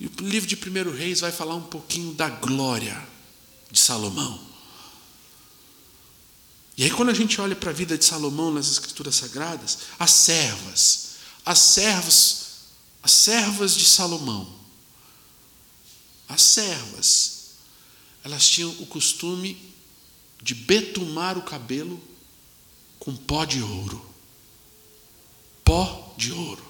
[0.00, 3.06] E o livro de 1 Reis vai falar um pouquinho da glória
[3.70, 4.53] de Salomão.
[6.76, 10.10] E aí, quando a gente olha para a vida de Salomão nas Escrituras Sagradas, as
[10.10, 11.08] servas,
[11.44, 12.46] as servas,
[13.02, 14.52] as servas de Salomão,
[16.28, 17.50] as servas,
[18.24, 19.72] elas tinham o costume
[20.42, 22.00] de betumar o cabelo
[22.98, 24.04] com pó de ouro.
[25.62, 26.64] Pó de ouro.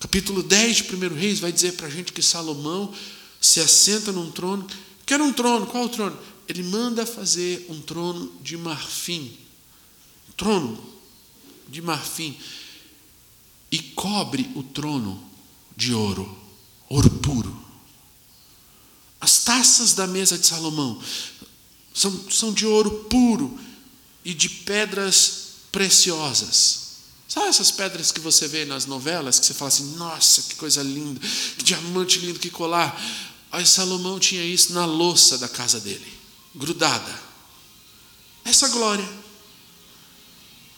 [0.00, 2.92] Capítulo 10 de 1 Reis vai dizer para a gente que Salomão
[3.40, 4.66] se assenta num trono.
[5.06, 5.66] Quer um trono?
[5.66, 6.18] Qual o trono?
[6.48, 9.36] Ele manda fazer um trono de marfim.
[10.36, 10.82] trono
[11.68, 12.36] de marfim.
[13.70, 15.22] E cobre o trono
[15.76, 16.38] de ouro,
[16.88, 17.62] ouro puro.
[19.20, 21.00] As taças da mesa de Salomão
[21.94, 23.58] são, são de ouro puro
[24.24, 26.82] e de pedras preciosas.
[27.28, 30.82] Sabe essas pedras que você vê nas novelas, que você fala assim, nossa, que coisa
[30.82, 31.18] linda,
[31.56, 33.00] que diamante lindo, que colar.
[33.50, 36.11] Aí Salomão tinha isso na louça da casa dele,
[36.54, 37.20] grudada.
[38.44, 39.08] Essa glória.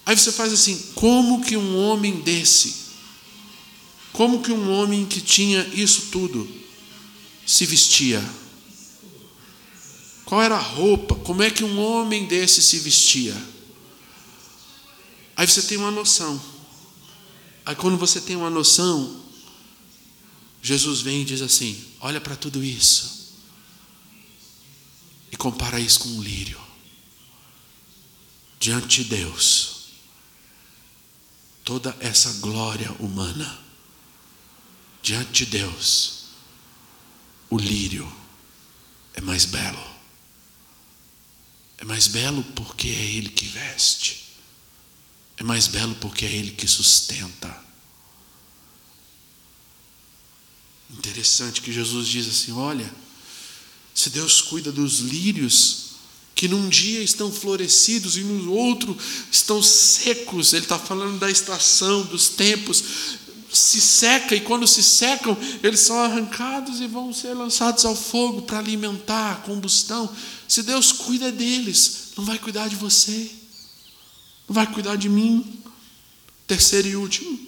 [0.06, 2.74] Aí você faz assim: como que um homem desse,
[4.12, 6.48] como que um homem que tinha isso tudo
[7.46, 8.22] se vestia?
[10.24, 11.14] Qual era a roupa?
[11.16, 13.34] Como é que um homem desse se vestia?
[15.36, 16.40] Aí você tem uma noção.
[17.66, 19.22] Aí quando você tem uma noção,
[20.62, 23.23] Jesus vem e diz assim: olha para tudo isso
[25.34, 26.60] e compara isso com um lírio
[28.60, 29.74] diante de Deus
[31.64, 33.58] toda essa glória humana
[35.02, 36.26] diante de Deus,
[37.50, 38.10] o lírio
[39.14, 39.94] é mais belo.
[41.78, 44.36] É mais belo porque é Ele que veste.
[45.36, 47.64] É mais belo porque é Ele que sustenta.
[50.90, 52.90] Interessante que Jesus diz assim: olha,
[53.94, 55.84] se Deus cuida dos lírios,
[56.34, 58.96] que num dia estão florescidos e no outro
[59.30, 60.52] estão secos.
[60.52, 62.82] Ele está falando da estação, dos tempos.
[63.52, 68.42] Se seca e quando se secam, eles são arrancados e vão ser lançados ao fogo
[68.42, 70.12] para alimentar a combustão.
[70.48, 73.30] Se Deus cuida deles, não vai cuidar de você,
[74.48, 75.62] não vai cuidar de mim.
[76.48, 77.38] Terceiro e último.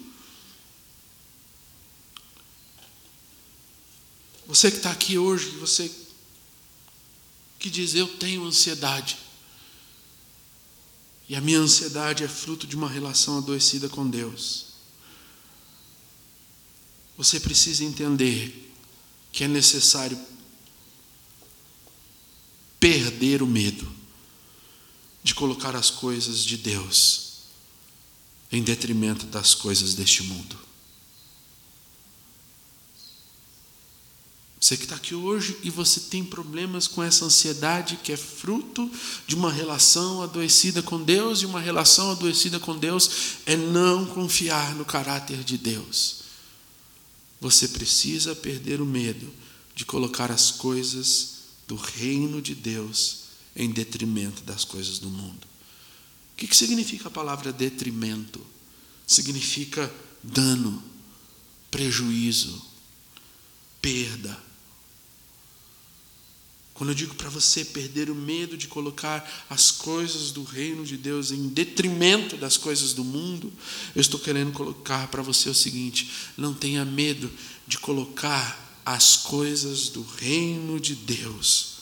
[4.46, 5.90] Você que está aqui hoje, você
[7.66, 9.18] que diz: Eu tenho ansiedade.
[11.28, 14.66] E a minha ansiedade é fruto de uma relação adoecida com Deus.
[17.16, 18.72] Você precisa entender
[19.32, 20.16] que é necessário
[22.78, 23.92] perder o medo
[25.24, 27.40] de colocar as coisas de Deus
[28.52, 30.65] em detrimento das coisas deste mundo.
[34.58, 38.90] Você que está aqui hoje e você tem problemas com essa ansiedade que é fruto
[39.26, 43.10] de uma relação adoecida com Deus, e uma relação adoecida com Deus
[43.44, 46.20] é não confiar no caráter de Deus.
[47.40, 49.30] Você precisa perder o medo
[49.74, 51.36] de colocar as coisas
[51.68, 55.46] do reino de Deus em detrimento das coisas do mundo.
[56.32, 58.44] O que significa a palavra detrimento?
[59.06, 59.92] Significa
[60.22, 60.82] dano,
[61.70, 62.60] prejuízo,
[63.80, 64.45] perda.
[66.76, 70.98] Quando eu digo para você perder o medo de colocar as coisas do reino de
[70.98, 73.50] Deus em detrimento das coisas do mundo,
[73.94, 77.32] eu estou querendo colocar para você o seguinte: não tenha medo
[77.66, 81.76] de colocar as coisas do reino de Deus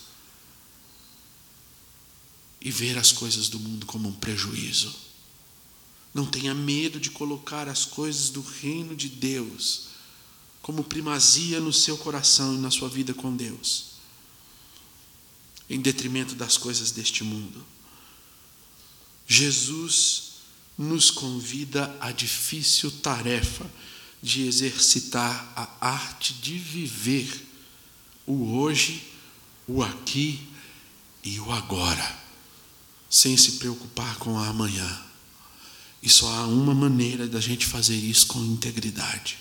[2.60, 4.94] e ver as coisas do mundo como um prejuízo.
[6.14, 9.88] Não tenha medo de colocar as coisas do reino de Deus
[10.62, 13.93] como primazia no seu coração e na sua vida com Deus
[15.68, 17.64] em detrimento das coisas deste mundo.
[19.26, 20.34] Jesus
[20.76, 23.64] nos convida à difícil tarefa
[24.22, 27.46] de exercitar a arte de viver
[28.26, 29.12] o hoje,
[29.66, 30.46] o aqui
[31.22, 32.18] e o agora,
[33.08, 35.02] sem se preocupar com o amanhã.
[36.02, 39.38] E só há uma maneira da gente fazer isso com integridade,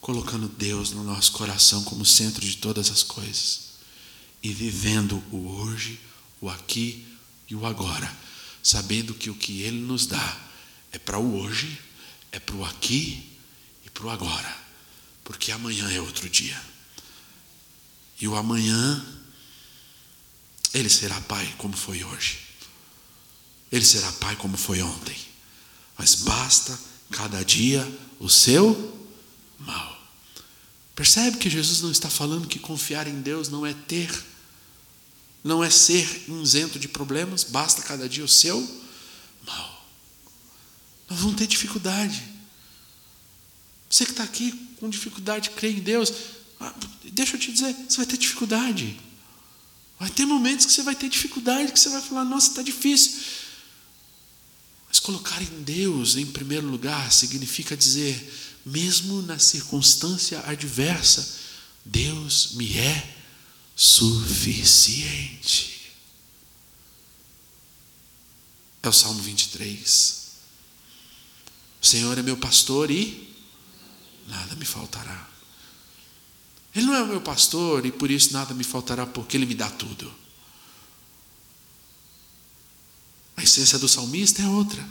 [0.00, 3.69] colocando Deus no nosso coração como centro de todas as coisas
[4.42, 6.00] e vivendo o hoje,
[6.40, 7.06] o aqui
[7.48, 8.10] e o agora,
[8.62, 10.40] sabendo que o que Ele nos dá
[10.92, 11.80] é para o hoje,
[12.32, 13.38] é para o aqui
[13.84, 14.56] e para o agora,
[15.24, 16.60] porque amanhã é outro dia.
[18.20, 19.04] E o amanhã,
[20.72, 22.38] Ele será Pai como foi hoje,
[23.70, 25.16] Ele será Pai como foi ontem,
[25.98, 26.78] mas basta
[27.10, 27.86] cada dia
[28.18, 29.08] o seu
[29.58, 30.00] mal.
[30.94, 34.10] Percebe que Jesus não está falando que confiar em Deus não é ter
[35.42, 38.60] não é ser isento de problemas, basta cada dia o seu
[39.46, 39.86] mal.
[41.08, 42.22] Nós vamos ter dificuldade.
[43.88, 46.12] Você que está aqui com dificuldade de crer em Deus,
[46.60, 46.72] ah,
[47.12, 49.00] deixa eu te dizer, você vai ter dificuldade.
[49.98, 53.20] Vai ter momentos que você vai ter dificuldade, que você vai falar, nossa, está difícil.
[54.88, 61.38] Mas colocar em Deus em primeiro lugar significa dizer, mesmo na circunstância adversa,
[61.84, 63.19] Deus me é
[63.80, 65.70] suficiente.
[68.82, 70.20] É o Salmo 23.
[71.80, 73.34] O Senhor é meu pastor e
[74.28, 75.26] nada me faltará.
[76.76, 79.54] Ele não é o meu pastor e por isso nada me faltará, porque Ele me
[79.54, 80.12] dá tudo.
[83.34, 84.86] A essência do salmista é outra.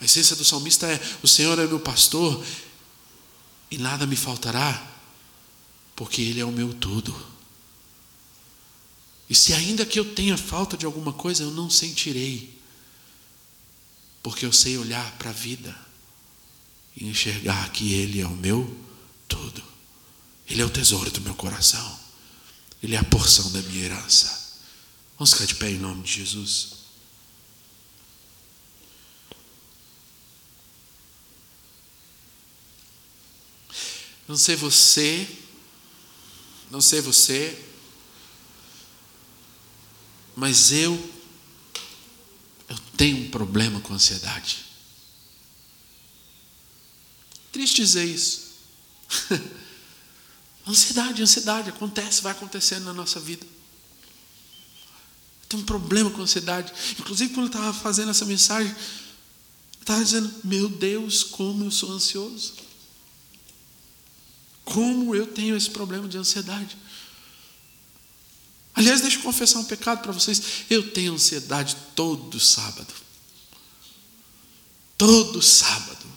[0.00, 2.42] A essência do salmista é: o Senhor é meu pastor
[3.70, 4.82] e nada me faltará,
[5.94, 7.28] porque Ele é o meu tudo.
[9.30, 12.52] E se ainda que eu tenha falta de alguma coisa, eu não sentirei,
[14.24, 15.72] porque eu sei olhar para a vida
[16.96, 18.76] e enxergar que Ele é o meu
[19.28, 19.62] tudo.
[20.48, 22.00] Ele é o tesouro do meu coração.
[22.82, 24.58] Ele é a porção da minha herança.
[25.16, 26.80] Vamos ficar de pé em nome de Jesus.
[34.26, 35.28] Não sei você,
[36.68, 37.69] não sei você,
[40.40, 40.92] mas eu
[42.66, 44.64] eu tenho um problema com ansiedade.
[47.52, 48.52] Triste dizer isso.
[50.66, 53.44] ansiedade, ansiedade acontece, vai acontecendo na nossa vida.
[55.46, 56.72] Tem um problema com ansiedade.
[56.98, 61.92] Inclusive, quando eu estava fazendo essa mensagem, eu estava dizendo: Meu Deus, como eu sou
[61.92, 62.54] ansioso.
[64.64, 66.78] Como eu tenho esse problema de ansiedade.
[68.74, 70.42] Aliás, deixa eu confessar um pecado para vocês.
[70.68, 72.94] Eu tenho ansiedade todo sábado.
[74.96, 76.10] Todo sábado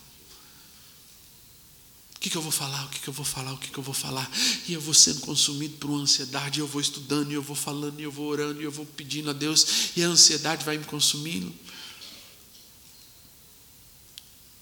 [2.23, 2.85] que, que eu vou falar?
[2.85, 3.51] O que, que eu vou falar?
[3.51, 4.31] O que, que eu vou falar?
[4.65, 7.55] E eu vou sendo consumido por uma ansiedade, e eu vou estudando, e eu vou
[7.55, 10.77] falando, e eu vou orando, e eu vou pedindo a Deus, e a ansiedade vai
[10.77, 11.53] me consumindo.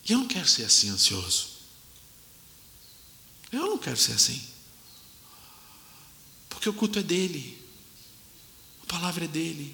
[0.09, 1.49] E eu não quero ser assim ansioso.
[3.51, 4.41] Eu não quero ser assim.
[6.49, 7.60] Porque o culto é dele.
[8.91, 9.73] Palavra é dele.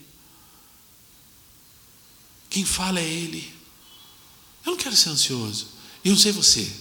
[2.52, 3.52] Quem fala é ele.
[4.64, 5.70] Eu não quero ser ansioso.
[6.06, 6.72] Eu não sei você.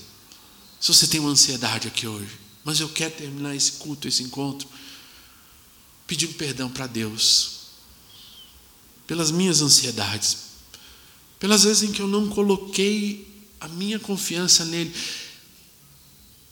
[0.79, 4.69] Se você tem uma ansiedade aqui hoje, mas eu quero terminar esse culto, esse encontro,
[6.07, 7.53] pedindo perdão para Deus
[9.07, 10.37] pelas minhas ansiedades,
[11.39, 13.27] pelas vezes em que eu não coloquei
[13.59, 14.95] a minha confiança nele,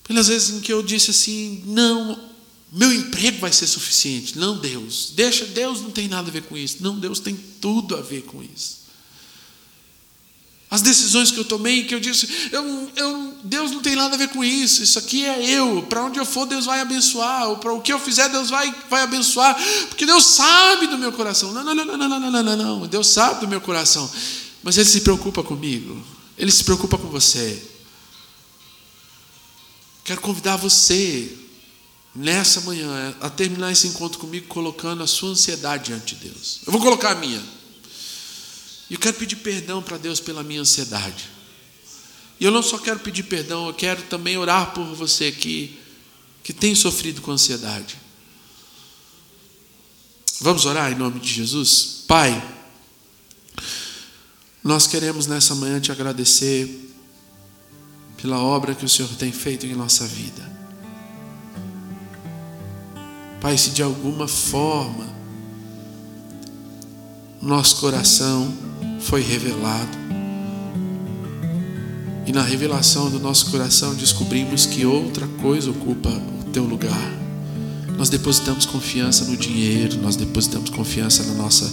[0.02, 2.33] pelas vezes em que eu disse assim: não,
[2.76, 4.36] meu emprego vai ser suficiente.
[4.36, 5.12] Não, Deus.
[5.14, 6.78] Deixa, Deus não tem nada a ver com isso.
[6.80, 8.82] Não, Deus tem tudo a ver com isso.
[10.68, 14.18] As decisões que eu tomei, que eu disse, eu, eu, Deus não tem nada a
[14.18, 15.84] ver com isso, isso aqui é eu.
[15.84, 17.54] Para onde eu for, Deus vai abençoar.
[17.58, 19.56] Para o que eu fizer, Deus vai, vai abençoar.
[19.88, 21.52] Porque Deus sabe do meu coração.
[21.52, 22.86] Não, não, não, não, não, não, não, não.
[22.88, 24.10] Deus sabe do meu coração.
[24.64, 26.04] Mas Ele se preocupa comigo.
[26.36, 27.62] Ele se preocupa com você.
[30.02, 31.43] Quero convidar você
[32.14, 36.60] nessa manhã, a terminar esse encontro comigo, colocando a sua ansiedade diante de Deus.
[36.64, 37.42] Eu vou colocar a minha.
[38.88, 41.28] E eu quero pedir perdão para Deus pela minha ansiedade.
[42.38, 45.78] E eu não só quero pedir perdão, eu quero também orar por você aqui
[46.42, 47.96] que tem sofrido com ansiedade.
[50.40, 52.04] Vamos orar em nome de Jesus?
[52.06, 52.42] Pai,
[54.62, 56.92] nós queremos nessa manhã te agradecer
[58.20, 60.53] pela obra que o Senhor tem feito em nossa vida.
[63.44, 65.04] Pai, se de alguma forma
[67.42, 68.50] nosso coração
[69.00, 69.98] foi revelado.
[72.26, 77.12] E na revelação do nosso coração descobrimos que outra coisa ocupa o teu lugar.
[77.98, 81.70] Nós depositamos confiança no dinheiro, nós depositamos confiança na nossa,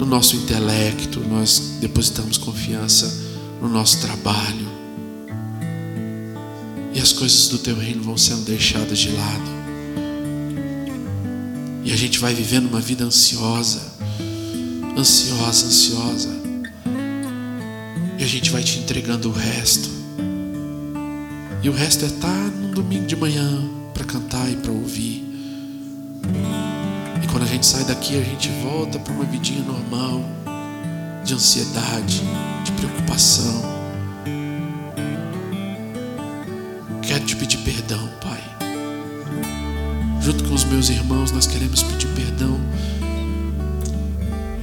[0.00, 3.06] no nosso intelecto, nós depositamos confiança
[3.60, 4.66] no nosso trabalho.
[6.92, 9.61] E as coisas do teu reino vão sendo deixadas de lado.
[11.84, 13.92] E a gente vai vivendo uma vida ansiosa
[14.96, 16.28] ansiosa, ansiosa.
[18.18, 19.88] E a gente vai te entregando o resto.
[21.62, 25.24] E o resto é estar tá no domingo de manhã para cantar e para ouvir.
[27.22, 30.24] E quando a gente sai daqui, a gente volta para uma vidinha normal
[31.24, 32.22] de ansiedade,
[32.64, 33.62] de preocupação.
[37.02, 38.51] Quero te pedir perdão, Pai
[40.22, 42.58] junto com os meus irmãos, nós queremos pedir perdão.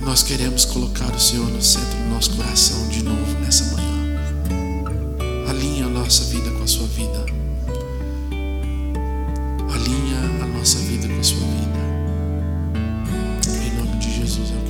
[0.01, 3.89] Nós queremos colocar o Senhor no centro do nosso coração de novo nessa manhã.
[5.49, 7.25] Alinha a nossa vida com a sua vida.
[9.73, 11.79] Alinha a nossa vida com a sua vida.
[13.65, 14.68] Em nome de Jesus, eu